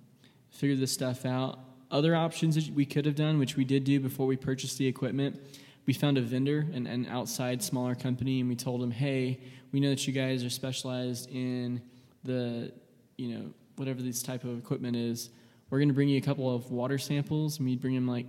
[0.49, 1.59] figure this stuff out
[1.91, 4.87] other options that we could have done, which we did do before we purchased the
[4.87, 5.39] equipment,
[5.85, 9.39] we found a vendor, an, an outside smaller company, and we told them, hey,
[9.71, 11.81] we know that you guys are specialized in
[12.23, 12.71] the,
[13.17, 15.29] you know, whatever this type of equipment is.
[15.69, 18.25] We're going to bring you a couple of water samples, and we bring them like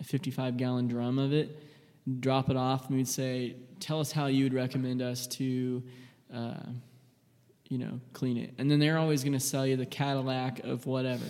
[0.00, 1.62] a 55 gallon drum of it,
[2.20, 5.82] drop it off, and we'd say, "Tell us how you would recommend us to."
[6.32, 6.54] Uh,
[7.72, 8.52] you know, clean it.
[8.58, 11.24] And then they're always going to sell you the Cadillac of whatever,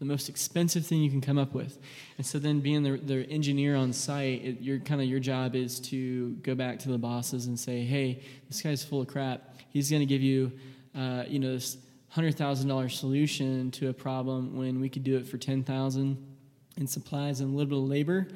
[0.00, 1.78] the most expensive thing you can come up with.
[2.18, 5.54] And so then being the, the engineer on site, it, your kind of your job
[5.54, 9.56] is to go back to the bosses and say, hey, this guy's full of crap.
[9.70, 10.50] He's going to give you,
[10.98, 11.76] uh, you know, this
[12.14, 16.16] hundred thousand dollar solution to a problem when we could do it for ten thousand
[16.76, 18.28] in supplies and a little bit of labor.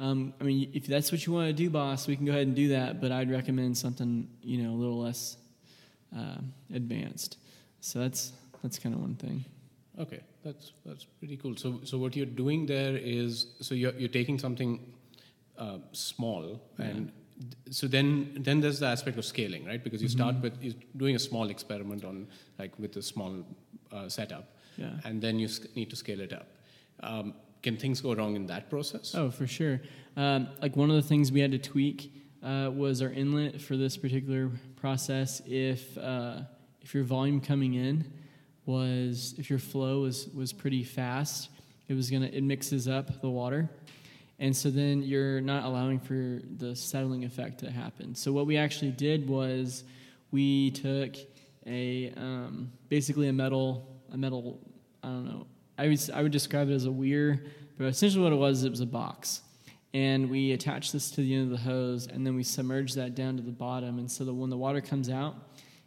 [0.00, 2.46] Um, I mean, if that's what you want to do, boss, we can go ahead
[2.46, 3.00] and do that.
[3.02, 5.36] But I'd recommend something, you know, a little less
[6.16, 6.38] uh,
[6.72, 7.36] advanced.
[7.80, 9.44] So that's that's kind of one thing.
[10.00, 11.54] Okay, that's that's pretty cool.
[11.56, 14.80] So so what you're doing there is so you're you're taking something
[15.58, 16.84] uh, small Yeah.
[16.86, 17.12] and
[17.70, 18.08] so then
[18.46, 20.42] then there's the aspect of scaling right because you start Mhm.
[20.42, 22.26] with doing a small experiment on
[22.58, 23.32] like with a small
[23.92, 24.44] uh, setup
[24.76, 25.00] Yeah.
[25.04, 26.48] and then you need to scale it up
[27.00, 29.80] um, can things go wrong in that process Oh, for sure.
[30.16, 33.76] Um, like one of the things we had to tweak uh, was our inlet for
[33.76, 35.42] this particular process.
[35.46, 36.42] If uh,
[36.82, 38.04] if your volume coming in
[38.66, 41.50] was if your flow was was pretty fast,
[41.88, 43.68] it was gonna it mixes up the water,
[44.38, 48.14] and so then you're not allowing for the settling effect to happen.
[48.14, 49.84] So what we actually did was
[50.30, 51.16] we took
[51.66, 54.60] a um, basically a metal a metal
[55.02, 55.46] I don't know.
[55.76, 57.44] I would I would describe it as a weir,
[57.76, 59.42] but essentially what it was it was a box,
[59.94, 63.14] and we attached this to the end of the hose, and then we submerged that
[63.14, 65.36] down to the bottom, and so that when the water comes out,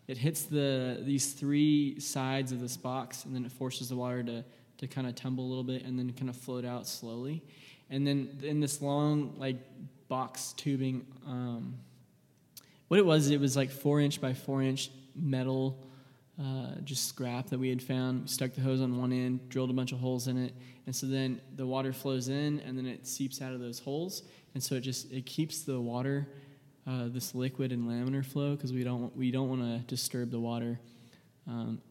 [0.08, 4.24] it hits the these three sides of this box, and then it forces the water
[4.24, 4.44] to
[4.78, 7.44] to kind of tumble a little bit, and then kind of float out slowly,
[7.92, 9.58] and then in this long like
[10.08, 11.06] box tubing.
[11.28, 11.76] Um,
[12.88, 15.86] what it was, it was like four inch by four inch metal,
[16.42, 18.24] uh, just scrap that we had found.
[18.24, 20.54] We stuck the hose on one end, drilled a bunch of holes in it,
[20.86, 24.24] and so then the water flows in, and then it seeps out of those holes,
[24.54, 26.28] and so it just it keeps the water,
[26.88, 30.40] uh, this liquid and laminar flow, because we don't we don't want to disturb the
[30.40, 30.80] water.
[31.48, 31.82] Um,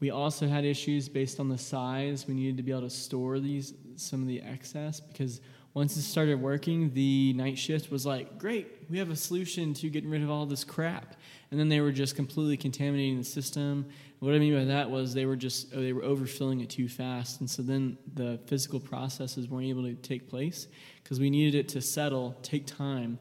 [0.00, 2.26] we also had issues based on the size.
[2.26, 5.40] We needed to be able to store these some of the excess because
[5.74, 9.88] once it started working, the night shift was like, great, we have a solution to
[9.88, 11.16] getting rid of all this crap.
[11.50, 13.86] And then they were just completely contaminating the system.
[14.18, 16.88] What I mean by that was they were just oh, they were overfilling it too
[16.88, 20.68] fast, and so then the physical processes weren't able to take place
[21.02, 23.18] because we needed it to settle, take time.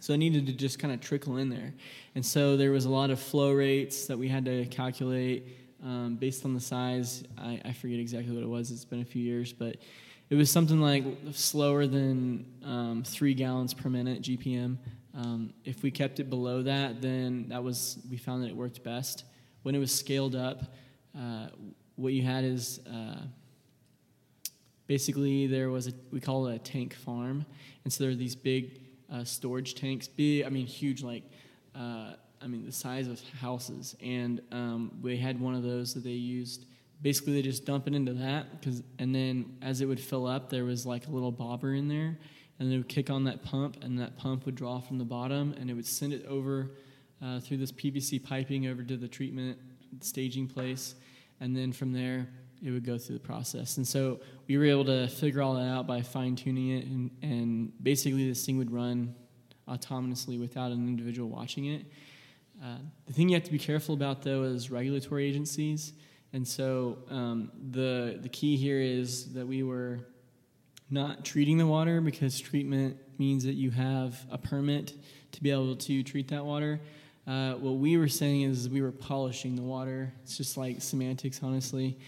[0.00, 1.72] So it needed to just kind of trickle in there,
[2.14, 6.16] and so there was a lot of flow rates that we had to calculate um,
[6.16, 7.24] based on the size.
[7.38, 8.70] I, I forget exactly what it was.
[8.70, 9.76] It's been a few years, but
[10.30, 14.78] it was something like slower than um, three gallons per minute GPM.
[15.14, 18.82] Um, if we kept it below that, then that was we found that it worked
[18.82, 19.24] best.
[19.62, 20.62] When it was scaled up,
[21.16, 21.48] uh,
[21.96, 23.20] what you had is uh,
[24.86, 27.44] basically there was a we call it a tank farm,
[27.84, 28.80] and so there are these big
[29.12, 31.24] uh, storage tanks, big I mean huge like.
[32.44, 36.10] I mean, the size of houses, and um, we had one of those that they
[36.10, 36.66] used.
[37.00, 40.50] Basically, they just dump it into that, cause, and then as it would fill up,
[40.50, 42.18] there was like a little bobber in there,
[42.58, 45.54] and they would kick on that pump, and that pump would draw from the bottom,
[45.58, 46.72] and it would send it over
[47.22, 49.58] uh, through this PVC piping over to the treatment
[50.00, 50.94] staging place,
[51.40, 52.28] and then from there
[52.62, 53.76] it would go through the process.
[53.76, 57.10] And so we were able to figure all that out by fine tuning it, and,
[57.22, 59.14] and basically this thing would run
[59.68, 61.86] autonomously without an individual watching it.
[62.62, 65.92] Uh, the thing you have to be careful about, though, is regulatory agencies.
[66.32, 70.00] And so um, the the key here is that we were
[70.90, 74.94] not treating the water because treatment means that you have a permit
[75.32, 76.80] to be able to treat that water.
[77.26, 80.12] Uh, what we were saying is we were polishing the water.
[80.22, 81.98] It's just like semantics, honestly.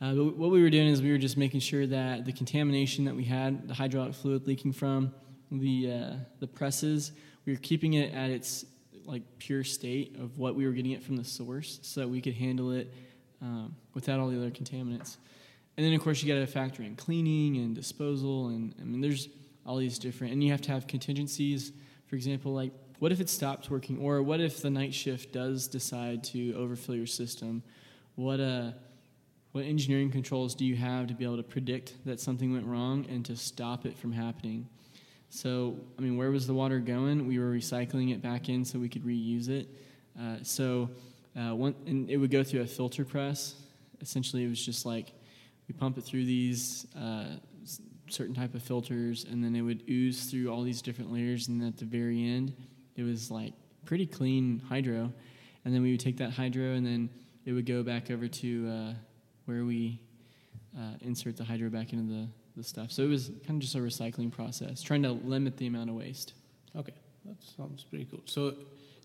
[0.00, 3.04] Uh, but what we were doing is we were just making sure that the contamination
[3.04, 5.12] that we had, the hydraulic fluid leaking from
[5.50, 7.12] the uh, the presses,
[7.44, 8.64] we were keeping it at its
[9.06, 12.20] like pure state of what we were getting it from the source, so that we
[12.20, 12.92] could handle it
[13.40, 15.16] um, without all the other contaminants.
[15.76, 19.00] And then of course you got to factor in cleaning and disposal, and I mean
[19.00, 19.28] there's
[19.64, 21.72] all these different, and you have to have contingencies.
[22.06, 25.66] For example, like what if it stops working, or what if the night shift does
[25.66, 27.62] decide to overfill your system?
[28.14, 28.72] What uh,
[29.52, 33.06] what engineering controls do you have to be able to predict that something went wrong
[33.08, 34.68] and to stop it from happening?
[35.34, 37.26] So, I mean, where was the water going?
[37.26, 39.66] We were recycling it back in so we could reuse it.
[40.20, 40.90] Uh, so,
[41.34, 43.54] uh, one, and it would go through a filter press.
[44.02, 45.14] Essentially, it was just like
[45.66, 47.36] we pump it through these uh,
[48.10, 51.48] certain type of filters, and then it would ooze through all these different layers.
[51.48, 52.54] And at the very end,
[52.96, 53.54] it was like
[53.86, 55.10] pretty clean hydro.
[55.64, 57.08] And then we would take that hydro, and then
[57.46, 58.94] it would go back over to uh,
[59.46, 59.98] where we
[60.76, 62.90] uh, insert the hydro back into the the stuff.
[62.92, 65.96] So it was kind of just a recycling process, trying to limit the amount of
[65.96, 66.34] waste.
[66.76, 66.92] Okay,
[67.24, 68.20] that sounds pretty cool.
[68.26, 68.54] So,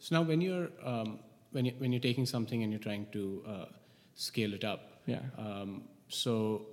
[0.01, 1.19] so now when you're um,
[1.51, 3.65] when you when you're taking something and you're trying to uh,
[4.15, 5.19] scale it up, Yeah.
[5.37, 6.65] um, so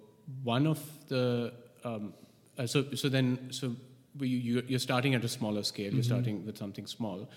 [0.42, 1.52] one of the
[1.84, 2.12] um,
[2.58, 3.76] uh, so so then so
[4.20, 5.92] you you- you're starting at a smaller scale.
[5.92, 6.12] You're Mhm.
[6.12, 7.28] starting with something small,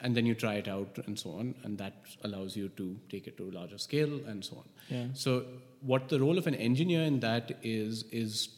[0.00, 3.26] and then you try it out and so on, and that allows you to take
[3.26, 4.68] it to a larger scale and so on.
[4.88, 5.06] Yeah.
[5.14, 5.44] So,
[5.80, 8.48] what the role of an engineer in that is is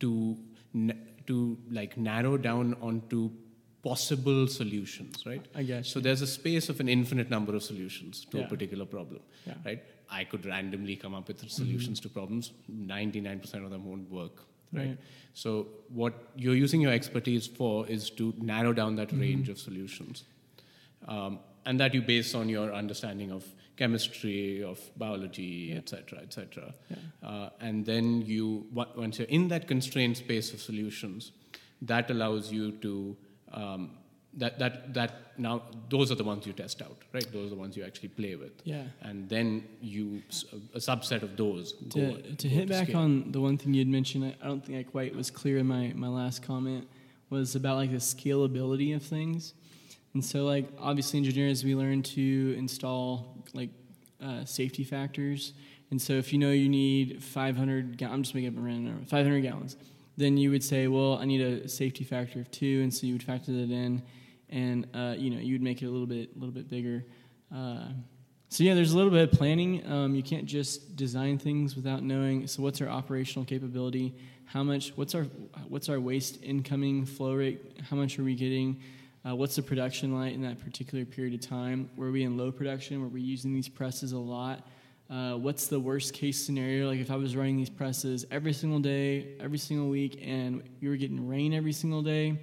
[0.00, 0.36] to
[0.74, 3.30] n- to like narrow down onto
[3.82, 5.44] possible solutions, right?
[5.54, 5.88] I guess.
[5.88, 9.54] So there's a space of an infinite number of solutions to a particular problem, Yeah.
[9.64, 9.82] right?
[10.10, 12.08] I could randomly come up with solutions mm-hmm.
[12.08, 12.52] to problems.
[12.68, 14.88] Ninety-nine percent of them won't work, right?
[14.88, 14.98] Right.
[15.34, 19.20] So what you're using your expertise for is to narrow down that mm-hmm.
[19.20, 20.24] range of solutions,
[21.08, 23.44] um, and that you base on your understanding of
[23.76, 25.76] chemistry, of biology, Yeah.
[25.76, 26.72] et cetera, et cetera.
[26.90, 26.96] Yeah.
[27.28, 31.32] Uh, and then you, once you're in that constrained space of solutions,
[31.82, 33.16] that allows you to
[33.52, 33.90] um,
[34.38, 37.26] that that that now those are the ones you test out, right?
[37.32, 38.84] Those are the ones you actually play with, Yeah.
[39.02, 40.22] and then you
[40.74, 42.98] a subset of those go To, go to hit back scale.
[43.00, 45.66] on the one thing you'd mentioned, I, I don't think I quite was clear in
[45.66, 46.86] my, my last comment,
[47.30, 49.54] was about like the scalability of things.
[50.16, 53.68] And so, like, obviously, engineers, we learn to install like
[54.24, 55.52] uh, safety factors.
[55.90, 59.04] And so, if you know you need 500, ga- I'm just making up a random
[59.04, 59.76] 500 gallons,
[60.16, 63.12] then you would say, well, I need a safety factor of two, and so you
[63.12, 64.02] would factor that in,
[64.48, 67.04] and uh, you know, you would make it a little bit, a little bit bigger.
[67.54, 67.88] Uh,
[68.48, 69.86] so yeah, there's a little bit of planning.
[69.86, 72.46] Um, you can't just design things without knowing.
[72.46, 74.14] So what's our operational capability?
[74.46, 74.92] How much?
[74.96, 75.24] What's our
[75.68, 77.82] what's our waste incoming flow rate?
[77.90, 78.80] How much are we getting?
[79.26, 81.90] Uh, what's the production like in that particular period of time?
[81.96, 83.00] Were we in low production?
[83.02, 84.68] Were we using these presses a lot?
[85.10, 86.88] Uh, what's the worst case scenario?
[86.88, 90.88] Like if I was running these presses every single day, every single week, and we
[90.88, 92.38] were getting rain every single day,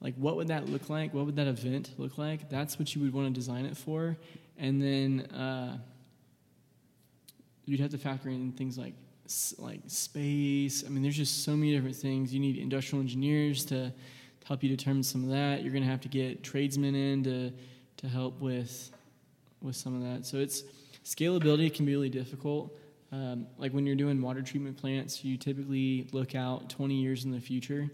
[0.00, 1.12] like what would that look like?
[1.12, 2.48] What would that event look like?
[2.48, 4.16] That's what you would want to design it for.
[4.58, 5.78] And then uh,
[7.64, 8.94] you'd have to factor in things like
[9.58, 10.84] like space.
[10.84, 12.34] I mean, there's just so many different things.
[12.34, 13.92] You need industrial engineers to, to
[14.50, 15.62] help you determine some of that.
[15.62, 17.52] You're going to have to get tradesmen in to
[17.98, 18.90] to help with
[19.62, 20.26] with some of that.
[20.26, 20.64] So it's
[21.04, 22.76] scalability can be really difficult.
[23.12, 27.30] Um, like when you're doing water treatment plants, you typically look out 20 years in
[27.30, 27.88] the future,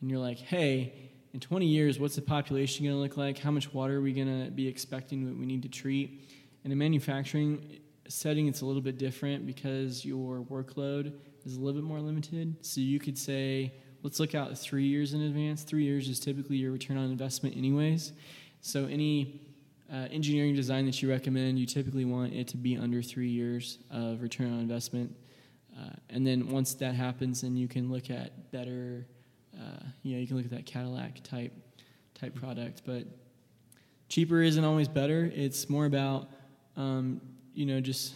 [0.00, 0.92] and you're like, hey.
[1.32, 3.38] In 20 years, what's the population going to look like?
[3.38, 6.30] How much water are we going to be expecting that we need to treat?
[6.62, 11.12] And in manufacturing setting, it's a little bit different because your workload
[11.44, 12.54] is a little bit more limited.
[12.64, 13.72] So you could say,
[14.04, 15.62] let's look out three years in advance.
[15.62, 18.12] Three years is typically your return on investment, anyways.
[18.60, 19.40] So any
[19.90, 23.78] uh, engineering design that you recommend, you typically want it to be under three years
[23.90, 25.16] of return on investment.
[25.76, 29.06] Uh, and then once that happens, then you can look at better,
[29.56, 31.52] uh, you know, you can look at that Cadillac type
[32.14, 32.82] type product.
[32.84, 33.04] But
[34.08, 35.32] cheaper isn't always better.
[35.34, 36.28] It's more about,
[36.76, 37.22] um,
[37.54, 38.14] you know, just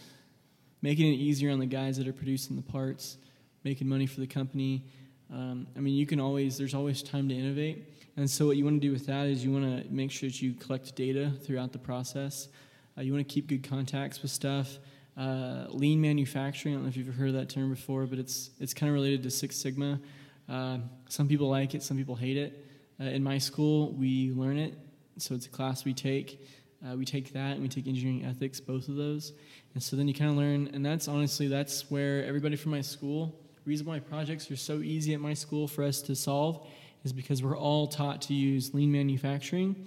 [0.82, 3.16] making it easier on the guys that are producing the parts,
[3.64, 4.84] making money for the company.
[5.32, 7.84] Um, I mean, you can always, there's always time to innovate.
[8.16, 10.28] And so, what you want to do with that is you want to make sure
[10.28, 12.48] that you collect data throughout the process.
[12.96, 14.78] Uh, you want to keep good contacts with stuff.
[15.16, 18.72] Uh, lean manufacturing, I don't know if you've heard that term before, but it's, it's
[18.72, 20.00] kind of related to Six Sigma.
[20.48, 22.66] Uh, some people like it, some people hate it.
[23.00, 24.78] Uh, in my school, we learn it,
[25.18, 26.40] so it's a class we take.
[26.84, 29.32] Uh, we take that and we take engineering ethics, both of those.
[29.74, 32.80] And so then you kind of learn, and that's honestly, that's where everybody from my
[32.80, 33.34] school,
[33.68, 36.66] reason why projects are so easy at my school for us to solve
[37.04, 39.86] is because we're all taught to use lean manufacturing.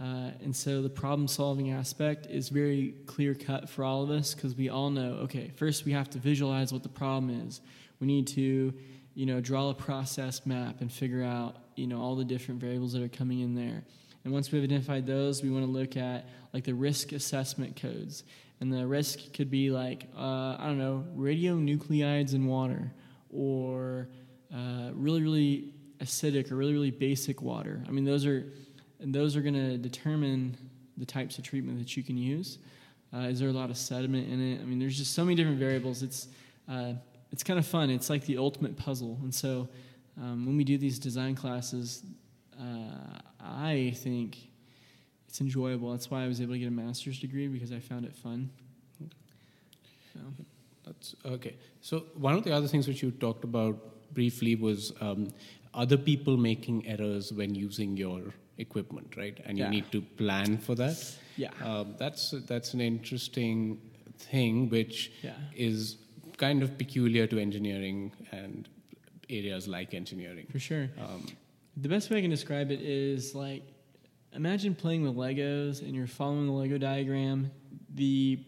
[0.00, 4.34] Uh, and so the problem solving aspect is very clear cut for all of us
[4.34, 7.60] because we all know okay, first we have to visualize what the problem is.
[8.00, 8.74] We need to,
[9.14, 12.94] you know, draw a process map and figure out, you know, all the different variables
[12.94, 13.84] that are coming in there.
[14.24, 18.24] And once we've identified those, we want to look at like the risk assessment codes.
[18.60, 22.90] And the risk could be like, uh, I don't know, radionuclides in water
[23.34, 24.08] or
[24.54, 27.82] uh, really, really acidic or really, really basic water.
[27.88, 28.46] I mean, those are,
[29.00, 30.56] and those are going to determine
[30.96, 32.58] the types of treatment that you can use.
[33.12, 34.60] Uh, is there a lot of sediment in it?
[34.60, 36.02] I mean, there's just so many different variables.
[36.02, 36.28] It's,
[36.68, 36.92] uh,
[37.32, 37.90] it's kind of fun.
[37.90, 39.18] It's like the ultimate puzzle.
[39.22, 39.68] And so
[40.20, 42.02] um, when we do these design classes,
[42.60, 44.38] uh, I think
[45.28, 45.90] it's enjoyable.
[45.90, 48.50] That's why I was able to get a master's degree because I found it fun.
[50.12, 50.20] So,
[50.86, 51.56] That's okay.
[51.80, 53.76] So one of the other things which you talked about
[54.14, 55.28] briefly was um,
[55.72, 58.22] other people making errors when using your
[58.58, 59.38] equipment, right?
[59.44, 59.70] And you Yeah.
[59.70, 60.96] need to plan for that.
[61.36, 61.50] yeah.
[61.64, 63.80] Um, that's that's an interesting
[64.18, 65.34] thing, which Yeah.
[65.56, 65.96] is
[66.36, 68.68] kind of peculiar to engineering and
[69.30, 70.46] areas like engineering.
[70.50, 70.90] For sure.
[70.98, 71.26] Um,
[71.76, 73.62] The best way I can describe it is like
[74.32, 77.50] imagine playing with Legos and you're following the Lego diagram
[77.94, 78.38] the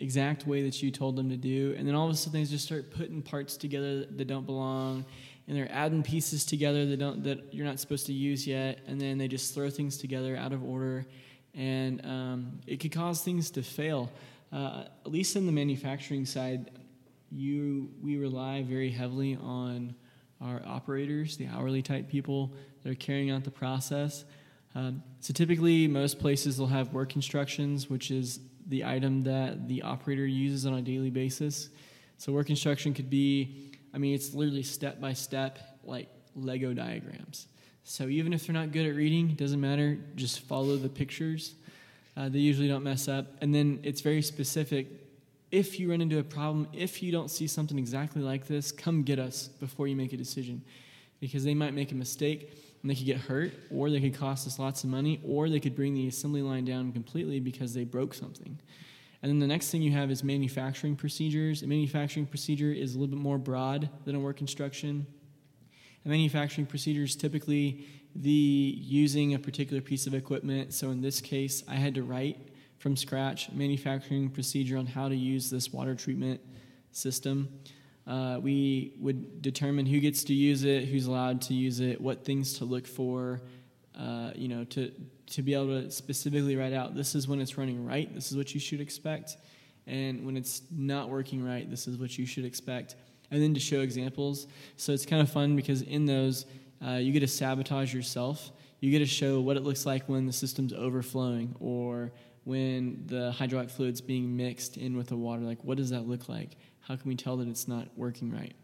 [0.00, 2.46] exact way that you told them to do, and then all of a sudden they
[2.46, 5.04] just start putting parts together that don't belong,
[5.46, 9.00] and they're adding pieces together that don't that you're not supposed to use yet, and
[9.00, 11.06] then they just throw things together out of order,
[11.54, 14.10] and um, it could cause things to fail.
[14.52, 16.70] Uh, at least in the manufacturing side,
[17.30, 19.94] you we rely very heavily on
[20.40, 24.24] our operators, the hourly type people that are carrying out the process.
[24.74, 28.40] Um, so typically, most places will have work instructions, which is
[28.70, 31.68] the item that the operator uses on a daily basis.
[32.16, 37.48] So work instruction could be, I mean, it's literally step by step, like Lego diagrams.
[37.84, 39.98] So even if they're not good at reading, it doesn't matter.
[40.14, 41.54] Just follow the pictures.
[42.16, 43.26] Uh, they usually don't mess up.
[43.40, 44.86] And then it's very specific.
[45.50, 49.02] If you run into a problem, if you don't see something exactly like this, come
[49.02, 50.62] get us before you make a decision.
[51.18, 52.52] Because they might make a mistake
[52.82, 55.60] and they could get hurt, or they could cost us lots of money, or they
[55.60, 58.58] could bring the assembly line down completely because they broke something.
[59.22, 61.62] And then the next thing you have is manufacturing procedures.
[61.62, 65.06] A manufacturing procedure is a little bit more broad than a work instruction.
[66.06, 70.72] A manufacturing procedure is typically the using a particular piece of equipment.
[70.72, 72.38] So in this case, I had to write
[72.78, 76.40] from scratch manufacturing procedure on how to use this water treatment
[76.92, 77.60] system.
[78.10, 82.24] Uh, we would determine who gets to use it, who's allowed to use it, what
[82.24, 83.40] things to look for,
[83.96, 84.90] uh, you know, to,
[85.26, 88.36] to be able to specifically write out this is when it's running right, this is
[88.36, 89.36] what you should expect,
[89.86, 92.96] and when it's not working right, this is what you should expect,
[93.30, 94.48] and then to show examples.
[94.76, 96.46] So it's kind of fun because in those,
[96.84, 98.50] uh, you get to sabotage yourself.
[98.80, 102.10] You get to show what it looks like when the system's overflowing or
[102.42, 105.42] when the hydraulic fluid's being mixed in with the water.
[105.42, 106.56] Like, what does that look like?
[106.80, 108.54] How can we tell that it's not working right?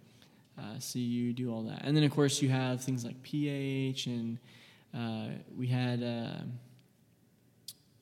[0.59, 4.07] Uh, so you do all that, and then of course you have things like pH,
[4.07, 4.39] and
[4.95, 6.43] uh, we had uh,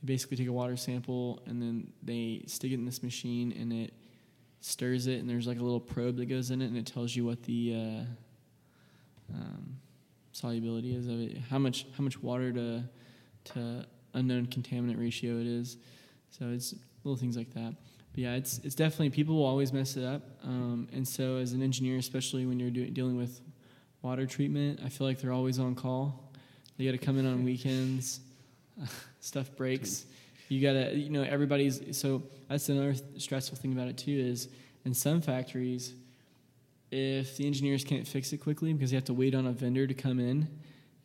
[0.04, 3.94] basically take a water sample and then they stick it in this machine and it
[4.60, 7.14] stirs it, and there's like a little probe that goes in it, and it tells
[7.14, 9.76] you what the uh, um,
[10.32, 12.82] solubility is of it, how much how much water to
[13.44, 13.84] to
[14.14, 15.76] unknown contaminant ratio it is.
[16.30, 17.74] So it's little things like that.
[18.14, 21.52] But yeah, it's it's definitely people will always mess it up, um, and so as
[21.52, 23.40] an engineer, especially when you're dealing with
[24.02, 26.30] water treatment, I feel like they're always on call.
[26.78, 28.20] They got to come in on weekends.
[29.20, 30.06] Stuff breaks.
[30.48, 31.98] You gotta, you know, everybody's.
[31.98, 34.12] So that's another stressful thing about it too.
[34.12, 34.48] Is
[34.84, 35.94] in some factories,
[36.90, 39.86] if the engineers can't fix it quickly because they have to wait on a vendor
[39.86, 40.46] to come in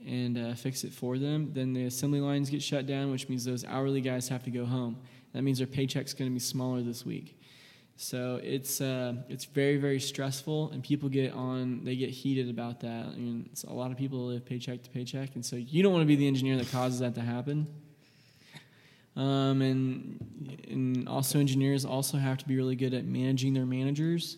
[0.06, 3.46] and uh, fix it for them, then the assembly lines get shut down, which means
[3.46, 4.98] those hourly guys have to go home.
[5.34, 7.40] That means their paycheck's going to be smaller this week.
[8.02, 12.80] So it's uh, it's very very stressful, and people get on they get heated about
[12.80, 13.08] that.
[13.08, 16.04] I mean, a lot of people live paycheck to paycheck, and so you don't want
[16.04, 17.68] to be the engineer that causes that to happen.
[19.18, 24.38] Um, and and also engineers also have to be really good at managing their managers.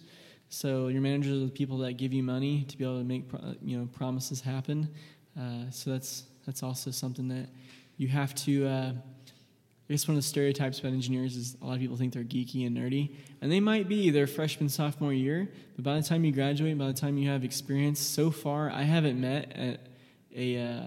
[0.50, 3.30] So your managers are the people that give you money to be able to make
[3.62, 4.90] you know promises happen.
[5.40, 7.48] Uh, so that's that's also something that
[7.98, 8.66] you have to.
[8.66, 8.94] Uh,
[9.92, 12.24] I guess one of the stereotypes about engineers is a lot of people think they're
[12.24, 15.52] geeky and nerdy, and they might be their freshman sophomore year.
[15.76, 18.84] But by the time you graduate, by the time you have experience, so far I
[18.84, 19.82] haven't met at
[20.34, 20.82] a uh,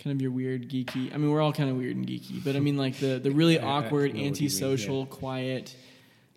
[0.00, 1.14] kind of your weird geeky.
[1.14, 3.30] I mean, we're all kind of weird and geeky, but I mean like the the
[3.30, 5.16] really awkward, antisocial, mean, yeah.
[5.16, 5.76] quiet.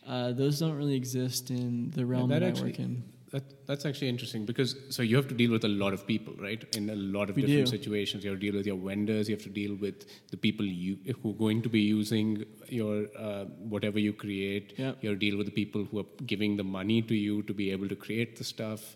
[0.07, 3.03] Uh, those don't really exist in the realm yeah, that, that actually, I work in
[3.33, 6.35] that, that's actually interesting because so you have to deal with a lot of people,
[6.39, 6.63] right?
[6.77, 7.77] In a lot of we different do.
[7.77, 9.27] situations, you have to deal with your vendors.
[9.27, 13.07] You have to deal with the people you who are going to be using your
[13.17, 14.75] uh, whatever you create.
[14.77, 14.97] Yep.
[15.01, 17.53] You have to deal with the people who are giving the money to you to
[17.55, 18.95] be able to create the stuff,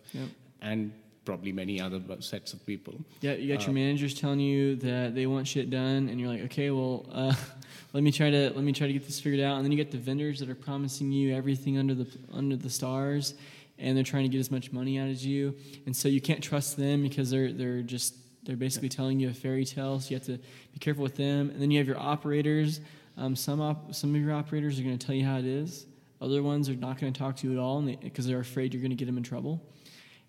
[0.61, 0.93] and
[1.25, 2.93] probably many other sets of people.
[3.21, 6.29] Yeah, you got uh, your managers telling you that they want shit done, and you're
[6.29, 7.33] like, okay, well, uh,
[7.93, 9.55] let me try to let me try to get this figured out.
[9.55, 12.69] And then you get the vendors that are promising you everything under the under the
[12.69, 13.33] stars
[13.79, 15.55] and they're trying to get as much money out of you.
[15.85, 19.33] And so you can't trust them because they're they're just they're basically telling you a
[19.33, 19.99] fairy tale.
[19.99, 20.37] So you have to
[20.73, 21.49] be careful with them.
[21.49, 22.79] And then you have your operators.
[23.17, 25.85] Um, some op- some of your operators are going to tell you how it is.
[26.21, 28.73] Other ones are not going to talk to you at all because they, are afraid
[28.73, 29.61] you're going to get them in trouble.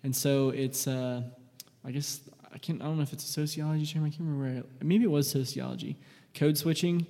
[0.03, 1.23] And so it's uh,
[1.83, 2.21] I guess
[2.53, 4.03] I can't I don't know if it's a sociology term.
[4.03, 4.63] I can't remember where.
[4.81, 5.97] I, maybe it was sociology.
[6.35, 7.07] Code switching.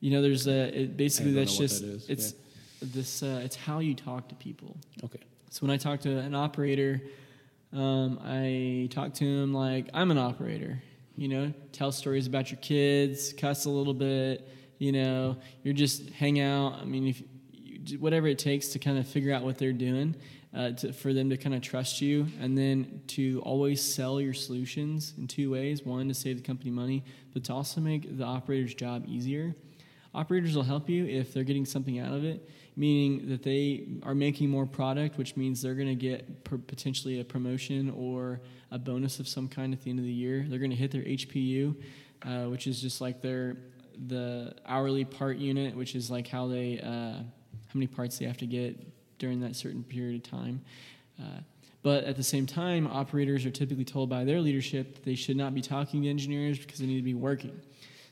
[0.00, 2.88] You know, there's a it, basically that's just that it's yeah.
[2.92, 4.76] this uh, it's how you talk to people.
[5.02, 5.20] Okay.
[5.54, 7.00] So when I talk to an operator,
[7.72, 10.82] um, I talk to him like I'm an operator.
[11.16, 14.48] You know, tell stories about your kids, cuss a little bit.
[14.78, 16.80] You know, you're just hang out.
[16.82, 20.16] I mean, if you, whatever it takes to kind of figure out what they're doing.
[20.54, 24.34] uh, to, for them to kind of trust you, and then to always sell your
[24.34, 28.24] solutions in two ways: one to save the company money, but to also make the
[28.24, 29.54] operator's job easier.
[30.14, 34.14] Operators will help you if they're getting something out of it, meaning that they are
[34.14, 38.40] making more product, which means they're going to get potentially a promotion or
[38.70, 40.46] a bonus of some kind at the end of the year.
[40.48, 41.74] They're going to hit their HPU,
[42.22, 43.56] uh, which is just like their
[44.06, 48.38] the hourly part unit, which is like how they uh, how many parts they have
[48.38, 48.78] to get
[49.18, 50.60] during that certain period of time.
[51.20, 51.40] Uh,
[51.82, 55.36] but at the same time, operators are typically told by their leadership that they should
[55.36, 57.60] not be talking to engineers because they need to be working.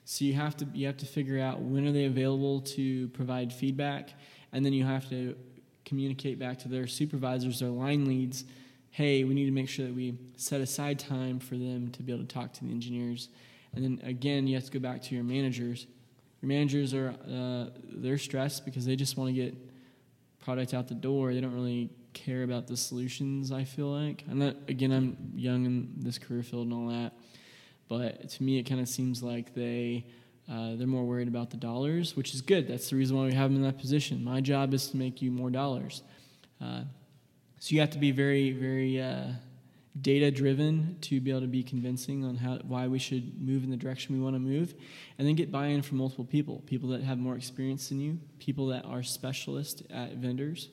[0.05, 3.53] So you have to you have to figure out when are they available to provide
[3.53, 4.11] feedback,
[4.53, 5.37] and then you have to
[5.85, 8.45] communicate back to their supervisors, their line leads.
[8.91, 12.13] Hey, we need to make sure that we set aside time for them to be
[12.13, 13.29] able to talk to the engineers.
[13.75, 15.87] And then again, you have to go back to your managers.
[16.43, 19.55] Your managers are uh, they're stressed because they just want to get
[20.41, 21.33] product out the door.
[21.33, 23.53] They don't really care about the solutions.
[23.53, 24.57] I feel like I'm not.
[24.69, 27.13] Again, I'm young in this career field and all that,
[27.89, 30.07] but to me, it kind of seems like they
[30.51, 32.67] uh, they're more worried about the dollars, which is good.
[32.67, 34.25] That's the reason why we have them in that position.
[34.25, 36.03] My job is to make you more dollars.
[36.61, 36.83] Uh,
[37.59, 39.29] so you have to be very, very uh,
[40.01, 43.71] data driven to be able to be convincing on how why we should move in
[43.71, 44.75] the direction we want to move
[45.19, 48.69] and then get buy-in from multiple people people that have more experience than you people
[48.69, 50.71] that are specialists at vendors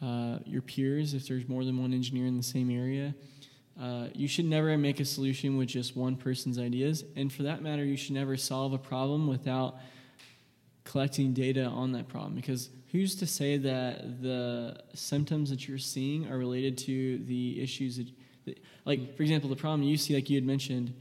[0.00, 3.12] uh, your peers if there's more than one engineer in the same area
[3.82, 7.04] uh, you should never make a solution with just one person's ideas.
[7.16, 9.76] And for that matter you should never solve a problem without
[10.84, 12.34] collecting data on that problem.
[12.34, 17.96] Because who's to say that the symptoms that you're seeing are related to the issues
[17.96, 18.06] that
[18.84, 20.94] like for example, the problem you see, like you had mentioned,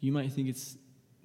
[0.00, 0.76] you might think it's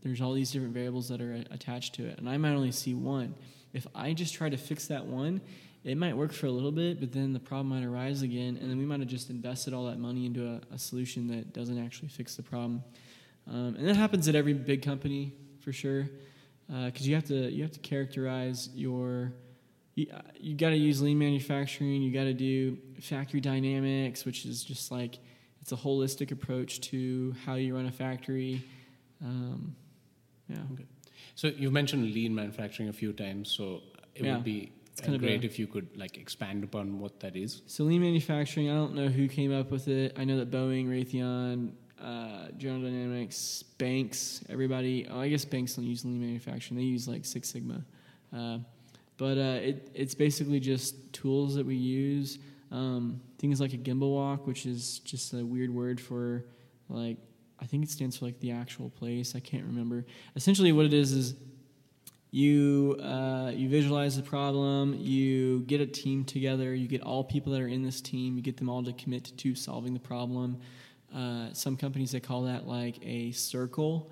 [0.04, 2.94] there's all these different variables that are attached to it, and I might only see
[2.94, 3.36] one.
[3.74, 5.42] If I just try to fix that one,
[5.84, 8.70] it might work for a little bit, but then the problem might arise again, and
[8.70, 11.84] then we might have just invested all that money into a, a solution that doesn't
[11.84, 12.84] actually fix the problem.
[13.50, 16.10] Um, and that happens at every big company for sure,
[16.68, 19.34] because uh, you have to you have to characterize your
[19.96, 22.02] you, uh, you got to use lean manufacturing.
[22.02, 25.20] You got to do factory dynamics, which is just like
[25.62, 28.62] it's a holistic approach to how you run a factory.
[29.24, 29.76] Um,
[30.48, 30.58] yeah.
[30.74, 30.86] Okay.
[31.36, 33.50] So you've mentioned lean manufacturing a few times.
[33.50, 33.82] So
[34.16, 34.36] it yeah.
[34.36, 34.72] would be
[35.02, 37.62] kind of great a, if you could like expand upon what that is.
[37.68, 40.16] So lean manufacturing, I don't know who came up with it.
[40.18, 41.72] I know that Boeing, Raytheon,
[42.02, 45.08] uh, General Dynamics, Banks, everybody.
[45.10, 46.78] Oh, I guess Banks don't use lean manufacturing.
[46.78, 47.84] They use like Six Sigma.
[48.36, 48.60] Uh,
[49.18, 52.40] but uh, it, it's basically just tools that we use
[52.72, 56.46] um, things like a gemba walk, which is just a weird word for
[56.90, 57.18] like
[57.60, 59.36] I think it stands for like the actual place.
[59.36, 60.06] I can't remember.
[60.36, 61.36] Essentially, what it is is
[62.38, 67.52] you uh, you visualize the problem, you get a team together, you get all people
[67.52, 70.62] that are in this team, you get them all to commit to solving the problem.
[71.16, 74.12] Uh, some companies they call that like a circle.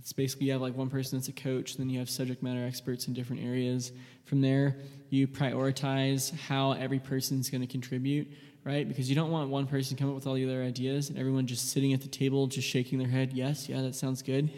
[0.00, 2.64] It's basically you have like one person that's a coach, then you have subject matter
[2.64, 3.92] experts in different areas.
[4.24, 4.76] From there,
[5.10, 8.28] you prioritize how every person's going to contribute,
[8.64, 8.88] right?
[8.88, 11.18] Because you don't want one person to come up with all the other ideas and
[11.18, 14.48] everyone just sitting at the table just shaking their head, yes, yeah, that sounds good.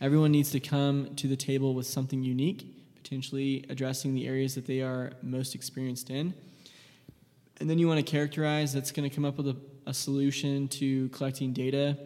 [0.00, 4.64] Everyone needs to come to the table with something unique, potentially addressing the areas that
[4.64, 6.32] they are most experienced in.
[7.58, 10.68] And then you want to characterize that's going to come up with a, a solution
[10.68, 11.98] to collecting data.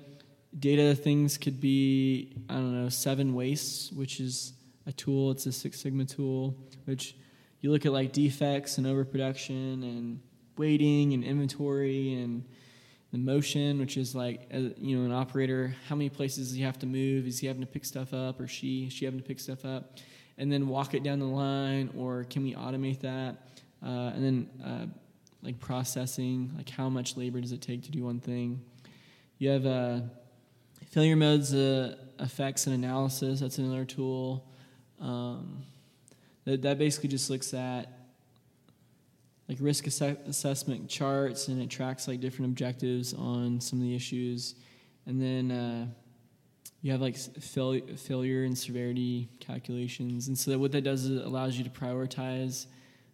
[0.58, 4.54] Data things could be, I don't know, seven wastes, which is
[4.86, 7.14] a tool, it's a Six Sigma tool, which
[7.60, 10.20] you look at like defects and overproduction and
[10.56, 12.46] waiting and inventory and
[13.12, 16.62] the motion, which is like uh, you know an operator, how many places does he
[16.62, 17.26] have to move?
[17.26, 18.86] Is he having to pick stuff up, or she?
[18.86, 19.98] Is she having to pick stuff up,
[20.38, 23.36] and then walk it down the line, or can we automate that?
[23.84, 24.86] Uh, and then uh,
[25.42, 28.62] like processing, like how much labor does it take to do one thing?
[29.38, 30.00] You have uh,
[30.86, 33.40] failure modes, uh, effects and analysis.
[33.40, 34.46] That's another tool.
[35.00, 35.64] Um,
[36.44, 38.01] that, that basically just looks at
[39.48, 43.94] like risk ass- assessment charts and it tracks like different objectives on some of the
[43.94, 44.54] issues.
[45.06, 45.86] And then uh,
[46.80, 50.28] you have like fail- failure and severity calculations.
[50.28, 52.66] And so that what that does is it allows you to prioritize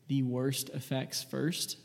[0.09, 1.79] the worst effects first,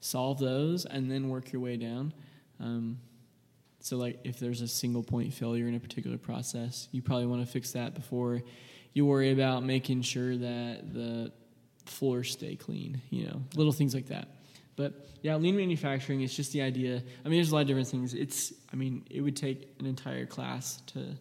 [0.00, 2.12] solve those, and then work your way down.
[2.58, 2.98] Um,
[3.80, 7.46] so, like, if there's a single point failure in a particular process, you probably want
[7.46, 8.42] to fix that before
[8.94, 11.30] you worry about making sure that the
[11.86, 14.28] floors stay clean, you know, little things like that.
[14.76, 17.02] But yeah, lean manufacturing is just the idea.
[17.24, 18.14] I mean, there's a lot of different things.
[18.14, 21.16] It's, I mean, it would take an entire class to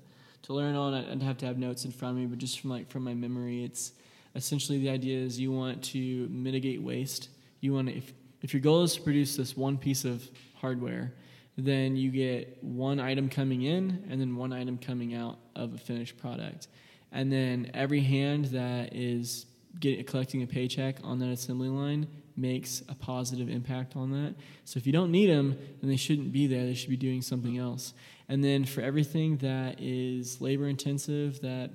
[0.46, 0.94] to learn on.
[0.94, 3.14] I'd have to have notes in front of me, but just from like from my
[3.16, 3.94] memory, it's
[4.36, 7.30] essentially the idea is you want to mitigate waste.
[7.62, 11.14] You want to, if if your goal is to produce this one piece of hardware,
[11.58, 15.78] then you get one item coming in and then one item coming out of a
[15.78, 16.68] finished product.
[17.12, 19.48] And then every hand that is
[19.80, 22.08] collecting a paycheck on that assembly line
[22.38, 24.36] makes a positive impact on that.
[24.66, 26.66] So if you don't need them, then they shouldn't be there.
[26.66, 27.94] They should be doing something else.
[28.28, 31.70] And then for everything that is labor intensive, that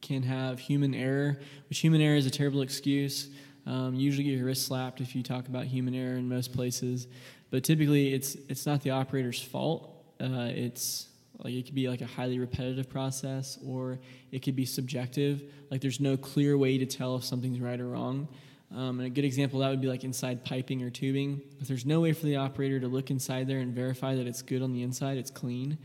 [0.00, 3.30] can have human error, which human error is a terrible excuse.
[3.66, 6.52] Um, you usually get your wrist slapped if you talk about human error in most
[6.52, 7.06] places,
[7.50, 10.04] but typically it's it's not the operator's fault.
[10.20, 11.08] Uh, it's
[11.44, 14.00] like it could be like a highly repetitive process, or
[14.32, 15.42] it could be subjective.
[15.70, 18.28] Like there's no clear way to tell if something's right or wrong.
[18.74, 21.42] Um, and a good example of that would be like inside piping or tubing.
[21.60, 24.42] If there's no way for the operator to look inside there and verify that it's
[24.42, 25.78] good on the inside, it's clean,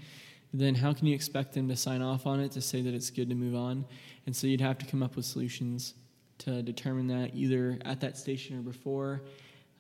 [0.54, 3.12] then how can you expect them to sign off on it to say that it's
[3.12, 3.86] good to move on?
[4.26, 5.94] And so you'd have to come up with solutions
[6.40, 9.22] to determine that either at that station or before.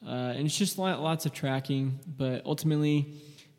[0.06, 3.14] Uh, and it's just lots of tracking, but ultimately,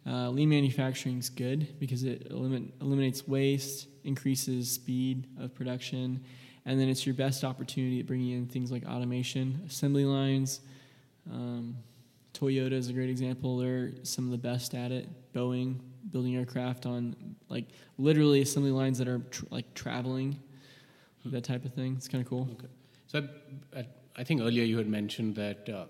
[0.07, 6.25] uh, lean manufacturing is good because it elim- eliminates waste, increases speed of production,
[6.65, 10.61] and then it's your best opportunity at bringing in things like automation, assembly lines.
[11.31, 11.77] Um,
[12.33, 13.59] Toyota is a great example.
[13.59, 15.09] They're some of the best at it.
[15.33, 15.81] Boeing
[16.11, 17.15] building aircraft on
[17.49, 17.67] like
[17.99, 20.39] literally assembly lines that are tr- like traveling,
[21.25, 21.95] that type of thing.
[21.97, 22.49] It's kind of cool.
[22.53, 22.69] Okay.
[23.07, 23.29] So
[23.77, 23.87] I,
[24.17, 25.85] I, think earlier you had mentioned that uh,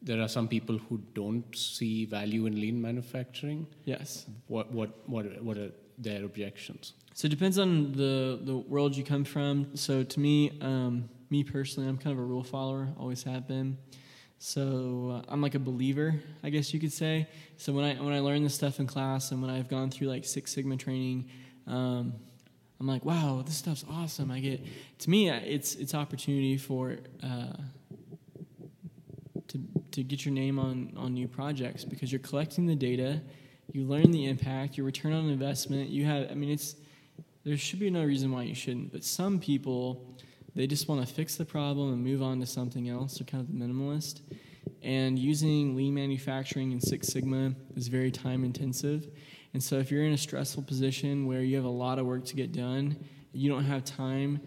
[0.00, 3.66] there are some people who don't see value in lean manufacturing.
[3.84, 4.26] Yes.
[4.46, 6.94] What what what what are their objections?
[7.14, 9.76] So it depends on the the world you come from.
[9.76, 12.88] So to me, um, me personally, I'm kind of a rule follower.
[12.98, 13.76] Always have been.
[14.38, 17.28] So uh, I'm like a believer, I guess you could say.
[17.56, 20.08] So when I when I learn this stuff in class and when I've gone through
[20.08, 21.28] like Six Sigma training,
[21.66, 22.14] um,
[22.78, 24.30] I'm like, wow, this stuff's awesome.
[24.30, 24.64] I get
[25.00, 27.56] to me, it's it's opportunity for uh,
[29.98, 33.20] to get your name on on new projects because you're collecting the data,
[33.72, 35.90] you learn the impact, your return on investment.
[35.90, 36.76] You have, I mean, it's
[37.44, 38.92] there should be no reason why you shouldn't.
[38.92, 40.16] But some people
[40.54, 43.18] they just want to fix the problem and move on to something else.
[43.18, 44.22] They're kind of the minimalist.
[44.82, 49.08] And using lean manufacturing and Six Sigma is very time intensive.
[49.52, 52.24] And so if you're in a stressful position where you have a lot of work
[52.26, 52.96] to get done,
[53.32, 54.40] you don't have time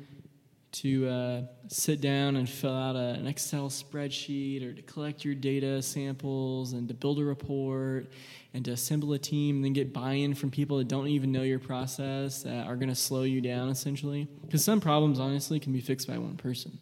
[0.71, 5.35] to uh, sit down and fill out a, an Excel spreadsheet or to collect your
[5.35, 8.09] data samples and to build a report
[8.53, 11.41] and to assemble a team and then get buy-in from people that don't even know
[11.41, 14.27] your process that are going to slow you down essentially.
[14.43, 16.77] Because some problems honestly can be fixed by one person.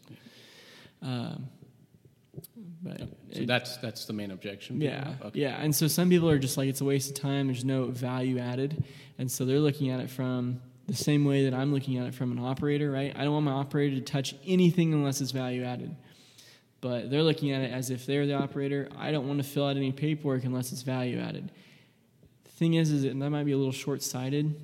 [1.01, 1.47] Um,
[2.81, 4.79] but so it, that's that's the main objection?
[4.79, 5.39] Yeah okay.
[5.39, 7.85] yeah and so some people are just like it's a waste of time there's no
[7.85, 8.83] value added
[9.17, 12.13] and so they're looking at it from the same way that i'm looking at it
[12.13, 15.63] from an operator right i don't want my operator to touch anything unless it's value
[15.63, 15.95] added
[16.81, 18.89] but they're looking at it as if they're the operator.
[18.97, 21.51] I don't want to fill out any paperwork unless it's value added.
[22.45, 24.55] The thing is, is that, might be a little short sighted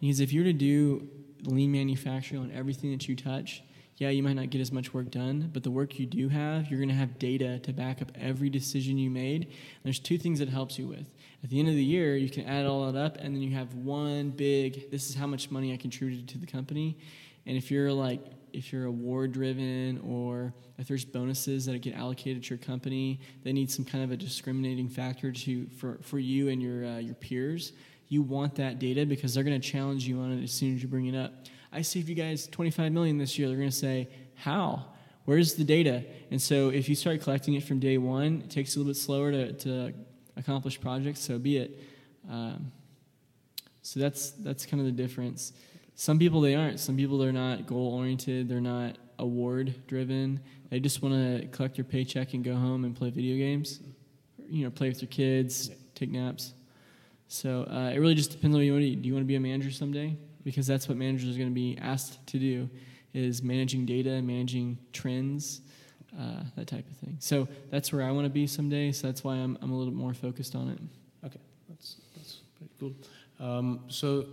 [0.00, 1.08] because if you're to do
[1.44, 3.62] lean manufacturing on everything that you touch,
[3.98, 6.70] yeah, you might not get as much work done, but the work you do have,
[6.70, 9.42] you're going to have data to back up every decision you made.
[9.42, 11.10] And there's two things it helps you with.
[11.42, 13.56] At the end of the year, you can add all that up, and then you
[13.56, 16.96] have one big, this is how much money I contributed to the company.
[17.44, 18.20] And if you're like
[18.52, 23.52] if you're award driven or if there's bonuses that get allocated to your company they
[23.52, 27.14] need some kind of a discriminating factor to for, for you and your uh, your
[27.14, 27.72] peers
[28.08, 30.82] you want that data because they're going to challenge you on it as soon as
[30.82, 33.76] you bring it up i saved you guys 25 million this year they're going to
[33.76, 34.84] say how
[35.24, 38.74] where's the data and so if you start collecting it from day one it takes
[38.74, 39.92] a little bit slower to, to
[40.36, 41.80] accomplish projects so be it
[42.30, 42.70] um,
[43.82, 45.52] so that's that's kind of the difference
[46.00, 46.78] some people they aren't.
[46.78, 48.48] Some people they're not goal oriented.
[48.48, 50.38] They're not award driven.
[50.70, 53.80] They just want to collect your paycheck and go home and play video games.
[54.48, 56.54] You know, play with your kids, take naps.
[57.26, 58.94] So uh, it really just depends on what you want to do.
[58.94, 60.16] Do you want to be a manager someday?
[60.44, 62.70] Because that's what managers are going to be asked to do,
[63.12, 65.60] is managing data, managing trends,
[66.18, 67.16] uh, that type of thing.
[67.18, 68.92] So that's where I want to be someday.
[68.92, 70.78] So that's why I'm I'm a little bit more focused on it.
[71.26, 72.94] Okay, that's that's pretty cool.
[73.40, 74.26] Um, so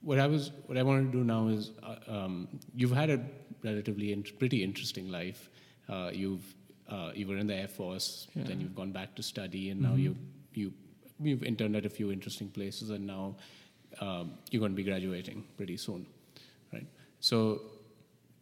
[0.00, 3.20] what I was what I wanted to do now is uh, um, you've had a
[3.62, 5.48] relatively pretty interesting life.
[5.88, 6.54] Uh, you've
[6.88, 8.42] uh, you were in the Air Force, yeah.
[8.44, 9.98] then you've gone back to study, and now mm-hmm.
[9.98, 10.16] you
[10.54, 10.72] you
[11.20, 13.36] you've interned at a few interesting places, and now
[14.00, 16.06] um, you're going to be graduating pretty soon,
[16.72, 16.86] right?
[17.20, 17.60] So,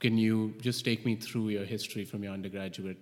[0.00, 2.98] can you just take me through your history from your undergraduate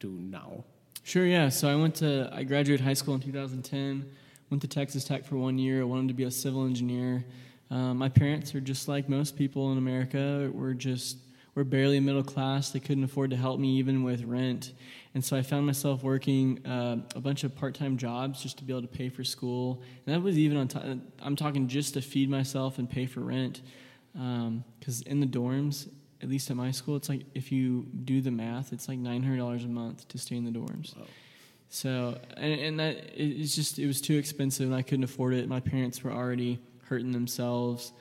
[0.00, 0.64] to now?
[1.02, 1.24] Sure.
[1.24, 1.50] Yeah.
[1.50, 4.10] So I went to I graduated high school in 2010.
[4.50, 5.82] Went to Texas Tech for one year.
[5.82, 7.24] I wanted to be a civil engineer.
[7.70, 10.50] Um, my parents are just like most people in America.
[10.52, 11.18] We're just
[11.54, 12.70] we're barely middle class.
[12.70, 14.72] They couldn't afford to help me even with rent.
[15.16, 18.64] And so I found myself working uh, a bunch of part time jobs just to
[18.64, 19.80] be able to pay for school.
[20.04, 20.84] And that was even on top,
[21.22, 23.62] I'm talking just to feed myself and pay for rent.
[24.12, 25.88] Because um, in the dorms,
[26.20, 29.64] at least at my school, it's like if you do the math, it's like $900
[29.64, 30.94] a month to stay in the dorms.
[30.94, 31.06] Wow.
[31.70, 35.48] So, and, and that it's just, it was too expensive and I couldn't afford it.
[35.48, 36.58] My parents were already
[36.90, 37.94] hurting themselves.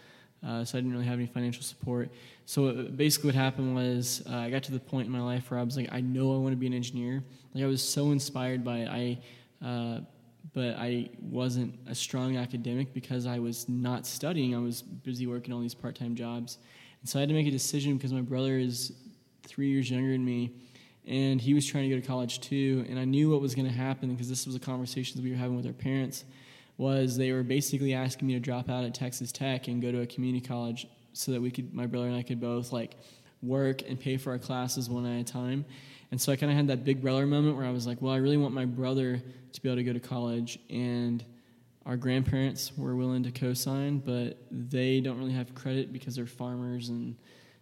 [0.43, 2.09] Uh, so I didn't really have any financial support.
[2.45, 5.59] So basically, what happened was uh, I got to the point in my life where
[5.59, 7.23] I was like, I know I want to be an engineer.
[7.53, 8.87] Like I was so inspired by it.
[8.89, 9.19] I,
[9.65, 9.99] uh,
[10.53, 14.55] but I wasn't a strong academic because I was not studying.
[14.55, 16.59] I was busy working all these part-time jobs,
[17.01, 18.93] and so I had to make a decision because my brother is
[19.43, 20.51] three years younger than me,
[21.07, 22.85] and he was trying to go to college too.
[22.87, 25.37] And I knew what was going to happen because this was a conversation we were
[25.37, 26.25] having with our parents
[26.77, 30.01] was they were basically asking me to drop out at Texas Tech and go to
[30.01, 32.95] a community college so that we could, my brother and I could both like
[33.41, 35.65] work and pay for our classes one at a time.
[36.11, 38.13] And so I kind of had that big brother moment where I was like, well,
[38.13, 39.21] I really want my brother
[39.53, 40.59] to be able to go to college.
[40.69, 41.23] And
[41.85, 46.25] our grandparents were willing to co sign, but they don't really have credit because they're
[46.25, 47.15] farmers and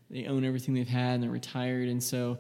[0.10, 1.90] they own everything they've had and they're retired.
[1.90, 2.38] And so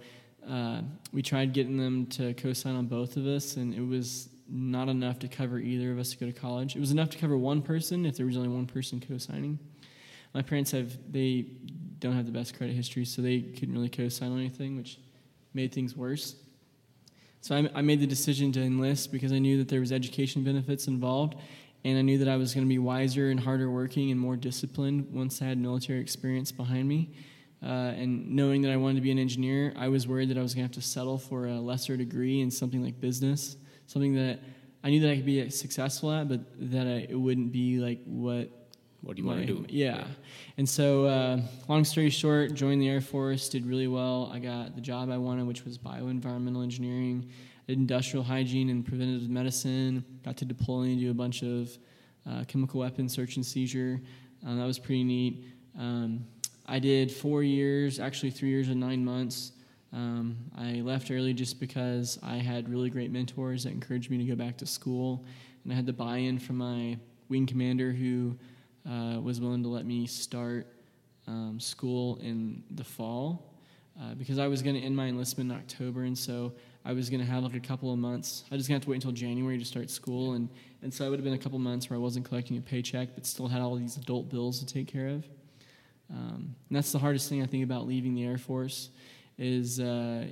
[0.49, 4.29] uh, we tried getting them to co sign on both of us, and it was
[4.53, 6.75] not enough to cover either of us to go to college.
[6.75, 9.57] It was enough to cover one person if there was only one person co-signing.
[10.33, 11.47] My parents have they
[11.99, 14.99] don't have the best credit history, so they couldn't really co-sign on anything, which
[15.53, 16.35] made things worse.
[17.41, 20.43] So I, I made the decision to enlist because I knew that there was education
[20.43, 21.35] benefits involved,
[21.83, 24.35] and I knew that I was going to be wiser and harder working and more
[24.35, 27.15] disciplined once I had military experience behind me.
[27.63, 30.41] Uh, and knowing that I wanted to be an engineer, I was worried that I
[30.41, 33.55] was going to have to settle for a lesser degree in something like business
[33.87, 34.39] something that
[34.83, 38.01] I knew that I could be successful at, but that I, it wouldn't be like
[38.05, 38.49] what.
[39.01, 39.65] What do you want to do?
[39.67, 40.05] Yeah.
[40.55, 44.31] And so, uh, long story short, joined the Air Force, did really well.
[44.33, 47.29] I got the job I wanted, which was bioenvironmental engineering.
[47.67, 50.05] did industrial hygiene and preventative medicine.
[50.23, 51.77] Got to deploy and do a bunch of
[52.25, 53.99] uh, chemical weapons search and seizure.
[54.45, 55.47] Um, that was pretty neat.
[55.77, 56.25] Um,
[56.65, 59.51] I did four years, actually three years and nine months
[59.93, 64.23] um, I left early just because I had really great mentors that encouraged me to
[64.23, 65.23] go back to school,
[65.63, 66.97] and I had the buy-in from my
[67.29, 68.35] wing commander who
[68.89, 70.65] uh, was willing to let me start
[71.27, 73.53] um, school in the fall
[74.01, 77.11] uh, because I was going to end my enlistment in October, and so I was
[77.11, 78.45] going to have like a couple of months.
[78.51, 80.49] I just going to have to wait until January to start school, and
[80.81, 83.09] and so it would have been a couple months where I wasn't collecting a paycheck,
[83.13, 85.23] but still had all these adult bills to take care of.
[86.09, 88.89] Um, and that's the hardest thing I think about leaving the Air Force
[89.37, 90.25] is uh,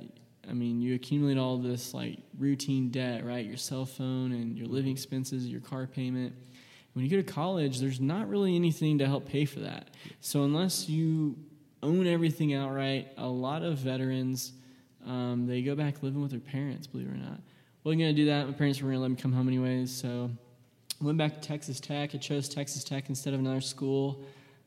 [0.49, 3.45] I mean, you accumulate all this like routine debt, right?
[3.45, 6.33] Your cell phone and your living expenses, your car payment.
[6.93, 9.91] When you go to college, there's not really anything to help pay for that.
[10.19, 11.37] So unless you
[11.81, 14.53] own everything outright, a lot of veterans
[15.05, 16.87] um, they go back living with their parents.
[16.87, 17.39] Believe it or not.
[17.83, 18.47] Wasn't gonna do that.
[18.47, 20.29] My parents were gonna let me come home anyways, so
[20.99, 22.13] I went back to Texas Tech.
[22.13, 24.23] I chose Texas Tech instead of another school.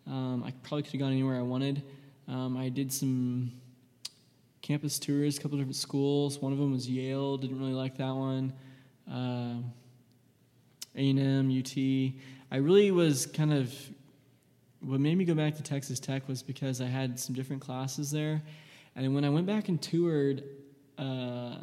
[0.07, 1.82] Um, I probably could have gone anywhere I wanted.
[2.26, 3.53] Um, I did some
[4.64, 6.38] campus tours, a couple different schools.
[6.38, 7.36] One of them was Yale.
[7.36, 8.54] Didn't really like that one.
[9.10, 9.56] Uh,
[10.96, 11.76] A&M, UT.
[12.50, 13.74] I really was kind of
[14.80, 18.10] what made me go back to Texas Tech was because I had some different classes
[18.10, 18.42] there,
[18.96, 20.44] and when I went back and toured,
[20.96, 21.56] uh,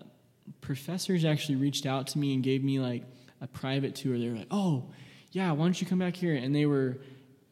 [0.59, 3.03] professors actually reached out to me and gave me like
[3.41, 4.17] a private tour.
[4.17, 4.89] They were like, "Oh,
[5.31, 6.99] yeah, why don't you come back here?" And they were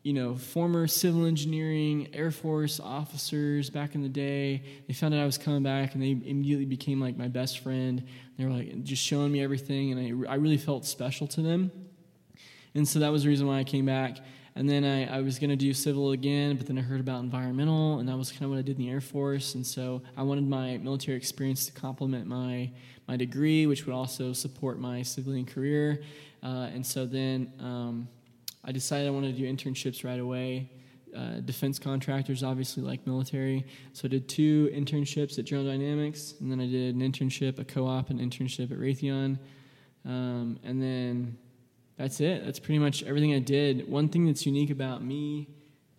[0.04, 4.64] you know, former civil engineering, Air Force officers back in the day.
[4.88, 8.08] They found out I was coming back and they immediately became like my best friend.
[8.38, 11.72] They were like just showing me everything, and I, I really felt special to them.
[12.76, 14.20] And so that was the reason why I came back.
[14.56, 17.22] And then I, I was going to do civil again, but then I heard about
[17.22, 19.56] environmental, and that was kind of what I did in the Air Force.
[19.56, 22.72] And so I wanted my military experience to complement my,
[23.08, 26.02] my degree, which would also support my civilian career.
[26.44, 28.08] Uh, and so then um,
[28.64, 30.72] I decided I wanted to do internships right away.
[31.16, 36.52] Uh, defense contractors obviously like military, so I did two internships at General Dynamics, and
[36.52, 39.40] then I did an internship, a co-op, an internship at Raytheon,
[40.06, 41.38] um, and then
[41.98, 42.46] that's it.
[42.46, 43.90] That's pretty much everything I did.
[43.90, 45.50] One thing that's unique about me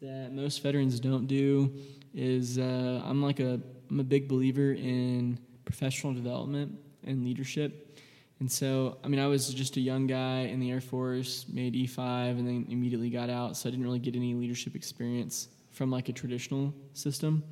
[0.01, 1.73] that most veterans don't do
[2.15, 7.99] is uh, I'm like a I'm a big believer in professional development and leadership.
[8.41, 11.75] And so, I mean, I was just a young guy in the Air Force, made
[11.75, 13.57] E5, and then immediately got out.
[13.57, 17.45] So I didn't really get any leadership experience from like a traditional system.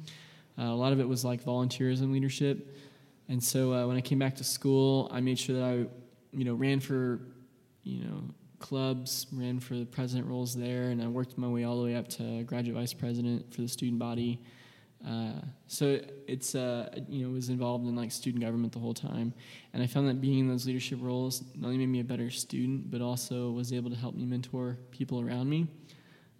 [0.58, 2.74] Uh, a lot of it was like volunteerism leadership.
[3.28, 5.72] And so uh, when I came back to school, I made sure that I,
[6.32, 7.20] you know, ran for,
[7.84, 8.22] you know,
[8.58, 11.94] clubs, ran for the president roles there, and I worked my way all the way
[11.94, 14.40] up to graduate vice president for the student body.
[15.06, 19.32] Uh, so it's uh, you know was involved in like student government the whole time,
[19.72, 22.30] and I found that being in those leadership roles not only made me a better
[22.30, 25.68] student, but also was able to help me mentor people around me.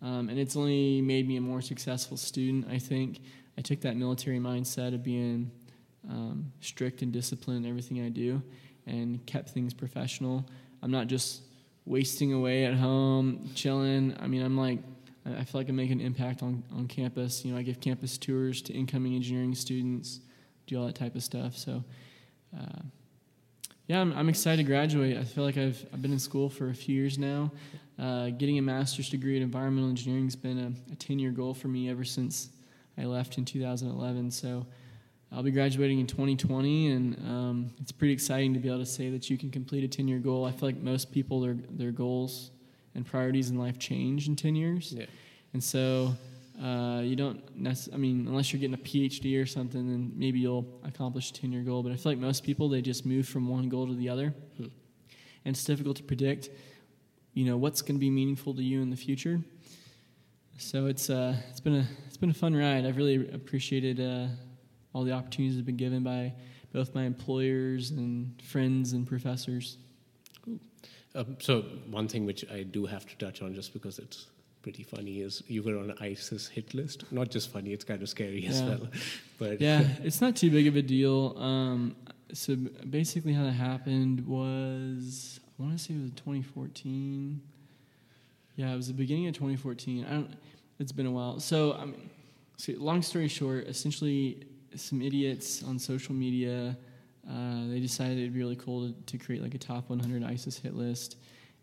[0.03, 2.67] Um, and it's only made me a more successful student.
[2.71, 3.21] I think
[3.57, 5.51] I took that military mindset of being
[6.09, 8.43] um, strict and disciplined in everything I do,
[8.87, 10.45] and kept things professional.
[10.83, 11.43] I'm not just
[11.85, 14.17] wasting away at home, chilling.
[14.21, 14.81] I mean, I'm like
[15.37, 17.45] I feel like I make an impact on, on campus.
[17.45, 20.21] You know, I give campus tours to incoming engineering students,
[20.67, 21.57] do all that type of stuff.
[21.57, 21.83] So,
[22.57, 22.83] uh,
[23.87, 25.17] yeah, I'm, I'm excited to graduate.
[25.17, 27.51] I feel like I've, I've been in school for a few years now.
[27.99, 31.55] Uh, getting a master's degree in environmental engineering has been a, a 10 year goal
[31.55, 32.51] for me ever since
[32.97, 34.31] I left in 2011.
[34.31, 34.67] So,
[35.31, 39.11] I'll be graduating in 2020, and um, it's pretty exciting to be able to say
[39.11, 40.47] that you can complete a 10 year goal.
[40.47, 42.51] I feel like most people, their, their goals
[42.99, 44.93] and priorities in life change in 10 years.
[44.93, 45.07] Yeah.
[45.53, 46.15] And so
[46.61, 47.41] uh, you don't,
[47.93, 51.53] I mean, unless you're getting a PhD or something, then maybe you'll accomplish a 10
[51.53, 51.85] year goal.
[51.85, 54.35] But I feel like most people, they just move from one goal to the other.
[54.57, 54.65] Hmm.
[55.45, 56.51] And it's difficult to predict,
[57.35, 59.41] you know, what's going to be meaningful to you in the future.
[60.59, 62.85] So it's, uh, it's, been a, it's been a fun ride.
[62.85, 64.27] I've really appreciated uh,
[64.93, 66.35] all the opportunities that have been given by
[66.73, 69.79] both my employers and friends and professors.
[71.19, 74.27] Um, so one thing which I do have to touch on, just because it's
[74.63, 77.11] pretty funny, is you were on ISIS hit list.
[77.11, 78.89] Not just funny; it's kind of scary as well.
[79.39, 81.37] But yeah, it's not too big of a deal.
[81.39, 81.97] Um,
[82.33, 82.57] so
[82.89, 87.41] basically, how that happened was I want to say it was 2014.
[88.57, 90.05] Yeah, it was the beginning of 2014.
[90.05, 90.31] I don't.
[90.79, 91.41] It's been a while.
[91.41, 92.11] So I mean,
[92.57, 94.47] so long story short, essentially,
[94.77, 96.77] some idiots on social media.
[97.29, 100.59] Uh, they decided it'd be really cool to, to create like a top 100 ISIS
[100.59, 101.17] hit list,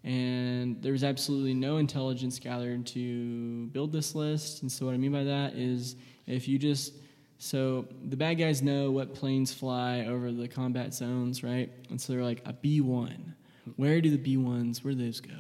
[0.03, 4.61] and there was absolutely no intelligence gathered to build this list.
[4.61, 5.95] And so what I mean by that is,
[6.27, 6.93] if you just
[7.37, 11.71] so the bad guys know what planes fly over the combat zones, right?
[11.89, 13.35] And so they're like a B one.
[13.75, 14.83] Where do the B ones?
[14.83, 15.33] Where do those go?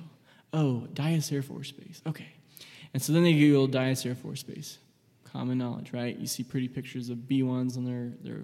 [0.51, 2.01] Oh, Dyess Air Force Base.
[2.05, 2.27] Okay.
[2.93, 4.77] And so then they Google Dyess Air Force Base.
[5.23, 6.17] Common knowledge, right?
[6.17, 8.43] You see pretty pictures of B ones on their their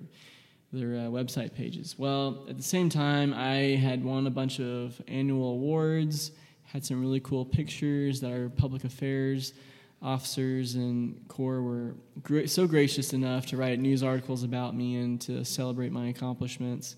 [0.72, 1.96] their uh, website pages.
[1.98, 6.32] Well, at the same time, I had won a bunch of annual awards,
[6.64, 9.54] had some really cool pictures that our public affairs
[10.02, 11.96] officers and Corps were
[12.48, 16.96] so gracious enough to write news articles about me and to celebrate my accomplishments.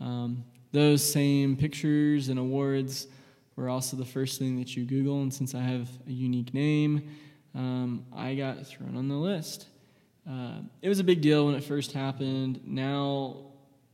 [0.00, 3.08] Um, those same pictures and awards
[3.56, 7.10] were also the first thing that you Google, and since I have a unique name,
[7.54, 9.66] um, I got thrown on the list.
[10.28, 12.60] Uh, it was a big deal when it first happened.
[12.64, 13.36] Now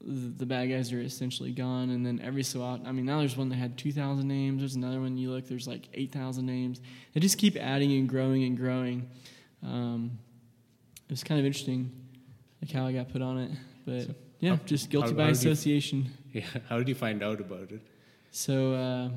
[0.05, 3.37] the, bad guys are essentially gone, and then every so often, I mean, now there's
[3.37, 4.61] one that had 2,000 names.
[4.61, 6.81] There's another one you look, there's like 8,000 names.
[7.13, 9.09] They just keep adding and growing and growing.
[9.63, 10.19] Um,
[11.09, 11.93] it was kind of interesting,
[12.61, 13.51] like how I got put on it,
[13.87, 16.11] but So, yeah, how- just guilty how- by how did you- association.
[16.33, 17.83] yeah, how did you find out about it?
[18.33, 19.11] So uh,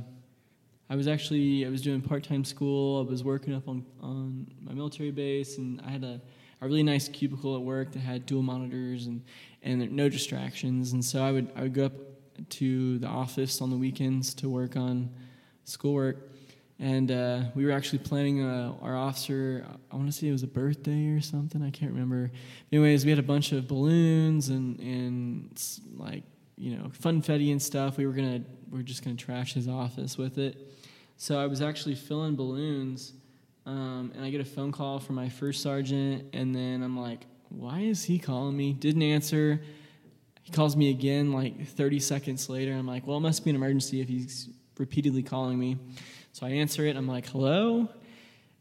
[0.89, 2.99] I was actually I was doing part time school.
[3.07, 6.21] I was working up on on my military base, and I had a,
[6.61, 9.21] a really nice cubicle at work that had dual monitors and
[9.61, 10.93] and no distractions.
[10.93, 11.93] And so I would I would go up
[12.49, 15.09] to the office on the weekends to work on
[15.63, 16.29] schoolwork.
[16.77, 19.65] And uh, we were actually planning uh, our officer.
[19.89, 21.63] I want to say it was a birthday or something.
[21.63, 22.31] I can't remember.
[22.71, 25.63] Anyways, we had a bunch of balloons and and
[25.95, 26.23] like
[26.57, 27.97] you know funfetti and stuff.
[27.97, 30.57] We were gonna we are just gonna trash his office with it.
[31.17, 33.13] So I was actually filling balloons,
[33.65, 37.25] um, and I get a phone call from my first sergeant, and then I'm like,
[37.49, 39.61] "Why is he calling me?" Didn't answer.
[40.43, 42.73] He calls me again like 30 seconds later.
[42.73, 45.77] I'm like, "Well, it must be an emergency if he's repeatedly calling me."
[46.31, 46.95] So I answer it.
[46.95, 47.89] I'm like, "Hello."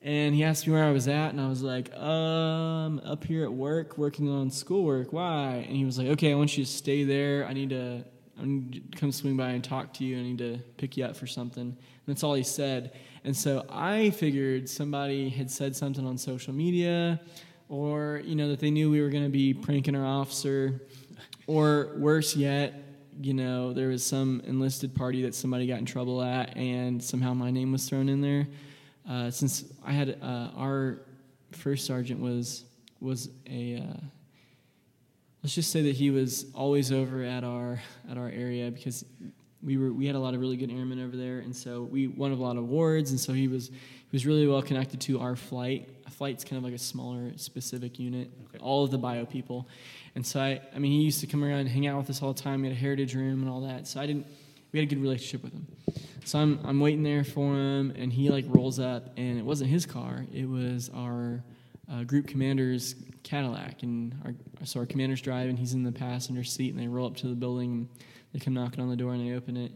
[0.05, 3.43] And he asked me where I was at, and I was like, um, up here
[3.43, 5.15] at work, working on schoolwork.
[5.15, 5.65] Why?
[5.67, 7.47] And he was like, okay, I want you to stay there.
[7.47, 8.05] I need to,
[8.39, 10.19] I need to come swing by and talk to you.
[10.19, 11.63] I need to pick you up for something.
[11.63, 12.93] And that's all he said.
[13.25, 17.21] And so I figured somebody had said something on social media,
[17.71, 20.83] or you know that they knew we were going to be pranking our officer,
[21.47, 22.75] or worse yet,
[23.21, 27.33] you know there was some enlisted party that somebody got in trouble at, and somehow
[27.33, 28.47] my name was thrown in there.
[29.09, 31.01] Uh, since I had uh, our
[31.53, 32.65] first sergeant was
[33.01, 34.01] was a uh,
[35.43, 39.05] let's just say that he was always over at our at our area because
[39.65, 42.07] we were we had a lot of really good airmen over there, and so we
[42.09, 45.21] won a lot of awards, and so he was he was really well connected to
[45.21, 45.89] our flight.
[46.07, 48.59] A flight's kind of like a smaller specific unit, Okay.
[48.63, 49.69] all of the bio people,
[50.15, 52.23] and so I I mean he used to come around and hang out with us
[52.23, 52.63] all the time.
[52.63, 54.27] We had a heritage room and all that, so I didn't
[54.73, 55.67] we had a good relationship with him.
[56.25, 59.71] So I'm I'm waiting there for him, and he like rolls up, and it wasn't
[59.71, 60.25] his car.
[60.33, 61.43] It was our
[61.91, 65.57] uh, group commander's Cadillac, and our, so our commander's driving.
[65.57, 67.89] He's in the passenger seat, and they roll up to the building.
[68.33, 69.73] They come knocking on the door, and I open it.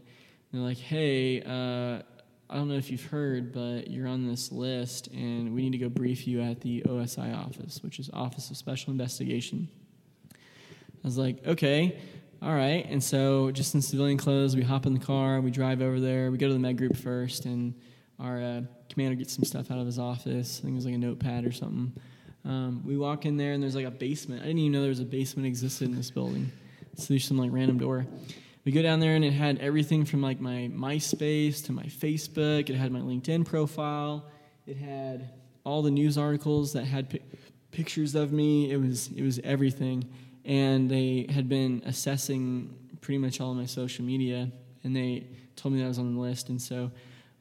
[0.51, 2.01] They're like, "Hey, uh,
[2.49, 5.77] I don't know if you've heard, but you're on this list, and we need to
[5.77, 9.67] go brief you at the OSI office, which is Office of Special Investigation."
[10.33, 10.37] I
[11.03, 11.99] was like, "Okay."
[12.41, 15.81] All right, and so just in civilian clothes, we hop in the car, we drive
[15.81, 17.73] over there, we go to the med group first, and
[18.17, 20.59] our uh, commander gets some stuff out of his office.
[20.59, 21.93] I think it was like a notepad or something.
[22.45, 24.41] Um, we walk in there and there's like a basement.
[24.41, 26.51] I didn't even know there was a basement existed in this building.
[26.95, 28.05] So there's some like random door.
[28.65, 32.69] We go down there and it had everything from like my MySpace to my Facebook.
[32.69, 34.25] It had my LinkedIn profile.
[34.65, 35.29] It had
[35.63, 37.21] all the news articles that had pi-
[37.71, 38.71] pictures of me.
[38.71, 40.09] It was it was everything.
[40.45, 44.51] And they had been assessing pretty much all of my social media,
[44.83, 46.49] and they told me that I was on the list.
[46.49, 46.91] And so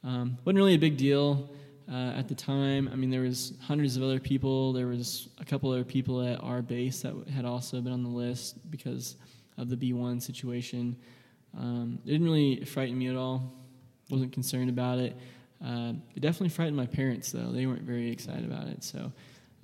[0.05, 1.51] um, wasn't really a big deal
[1.91, 2.89] uh, at the time.
[2.93, 4.73] I mean, there was hundreds of other people.
[4.73, 8.09] There was a couple other people at our base that had also been on the
[8.09, 9.17] list because
[9.57, 10.97] of the B1 situation.
[11.57, 13.53] Um, it didn't really frighten me at all.
[14.11, 15.17] Wasn't concerned about it.
[15.65, 17.51] Uh, it definitely frightened my parents, though.
[17.51, 18.85] They weren't very excited about it.
[18.85, 19.13] So,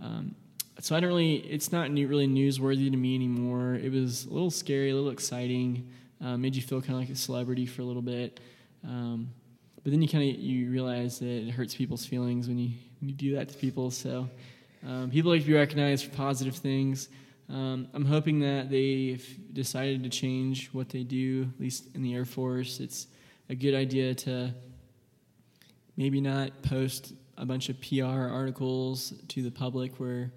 [0.01, 0.35] um,
[0.81, 1.37] so I don't really.
[1.37, 3.75] It's not really newsworthy to me anymore.
[3.75, 5.89] It was a little scary, a little exciting.
[6.23, 8.41] Uh, made you feel kind of like a celebrity for a little bit.
[8.83, 9.31] Um,
[9.85, 12.71] but then you kind of you realize that it hurts people's feelings when you
[13.01, 13.91] when you do that to people.
[13.91, 14.29] So
[14.87, 17.09] um, people like to be recognized for positive things.
[17.51, 22.15] Um, I'm hoping that they've decided to change what they do, at least in the
[22.15, 22.81] Air Force.
[22.81, 23.07] It's
[23.51, 24.55] a good idea to
[25.99, 30.33] maybe not post a bunch of PR articles to the public where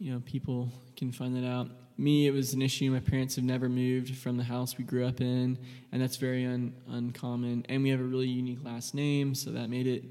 [0.00, 1.68] you know people can find that out
[2.02, 2.90] me, it was an issue.
[2.90, 5.56] My parents have never moved from the house we grew up in,
[5.92, 7.64] and that's very un- uncommon.
[7.68, 10.04] And we have a really unique last name, so that made it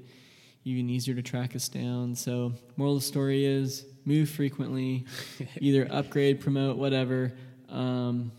[0.64, 2.14] even easier to track us down.
[2.14, 5.04] So, moral of the story is move frequently,
[5.60, 7.32] either upgrade, promote, whatever.
[7.68, 8.32] Um,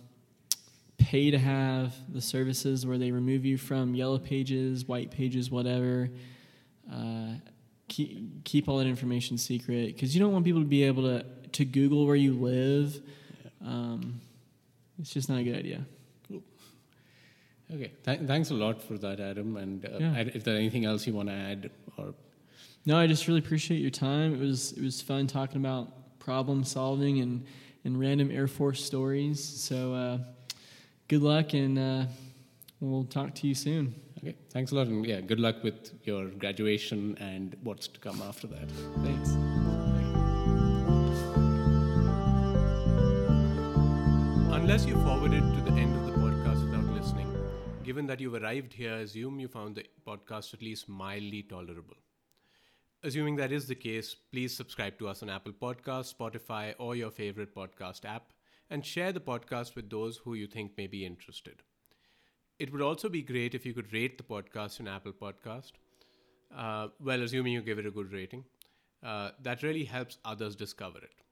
[0.97, 6.09] pay to have the services where they remove you from yellow pages, white pages, whatever.
[6.91, 7.33] Uh,
[7.87, 11.25] keep, keep all that information secret because you don't want people to be able to
[11.53, 12.99] to Google where you live
[13.64, 14.22] um,
[14.99, 15.86] it's just not a good idea.
[16.28, 16.43] Cool.
[17.74, 17.91] Okay.
[18.03, 19.57] Th- thanks a lot for that, Adam.
[19.57, 20.16] And uh, yeah.
[20.18, 22.14] if there's anything else you want to add, or
[22.86, 24.34] no, I just really appreciate your time.
[24.34, 27.45] It was it was fun talking about problem solving and
[27.86, 29.43] and random Air Force stories.
[29.43, 30.18] So uh,
[31.07, 32.05] good luck, and uh,
[32.80, 33.95] we'll talk to you soon.
[34.20, 34.36] Okay.
[34.51, 38.47] Thanks a lot, and yeah, good luck with your graduation and what's to come after
[38.47, 38.70] that.
[39.03, 39.42] Thanks.
[44.64, 47.28] Unless you forwarded to the end of the podcast without listening,
[47.84, 51.97] given that you've arrived here, assume you found the podcast at least mildly tolerable.
[53.03, 57.11] Assuming that is the case, please subscribe to us on Apple Podcasts, Spotify, or your
[57.11, 58.32] favorite podcast app,
[58.70, 61.61] and share the podcast with those who you think may be interested.
[62.57, 65.74] It would also be great if you could rate the podcast on Apple Podcast.
[66.55, 68.45] Uh, well, assuming you give it a good rating,
[69.05, 71.22] uh, that really helps others discover it.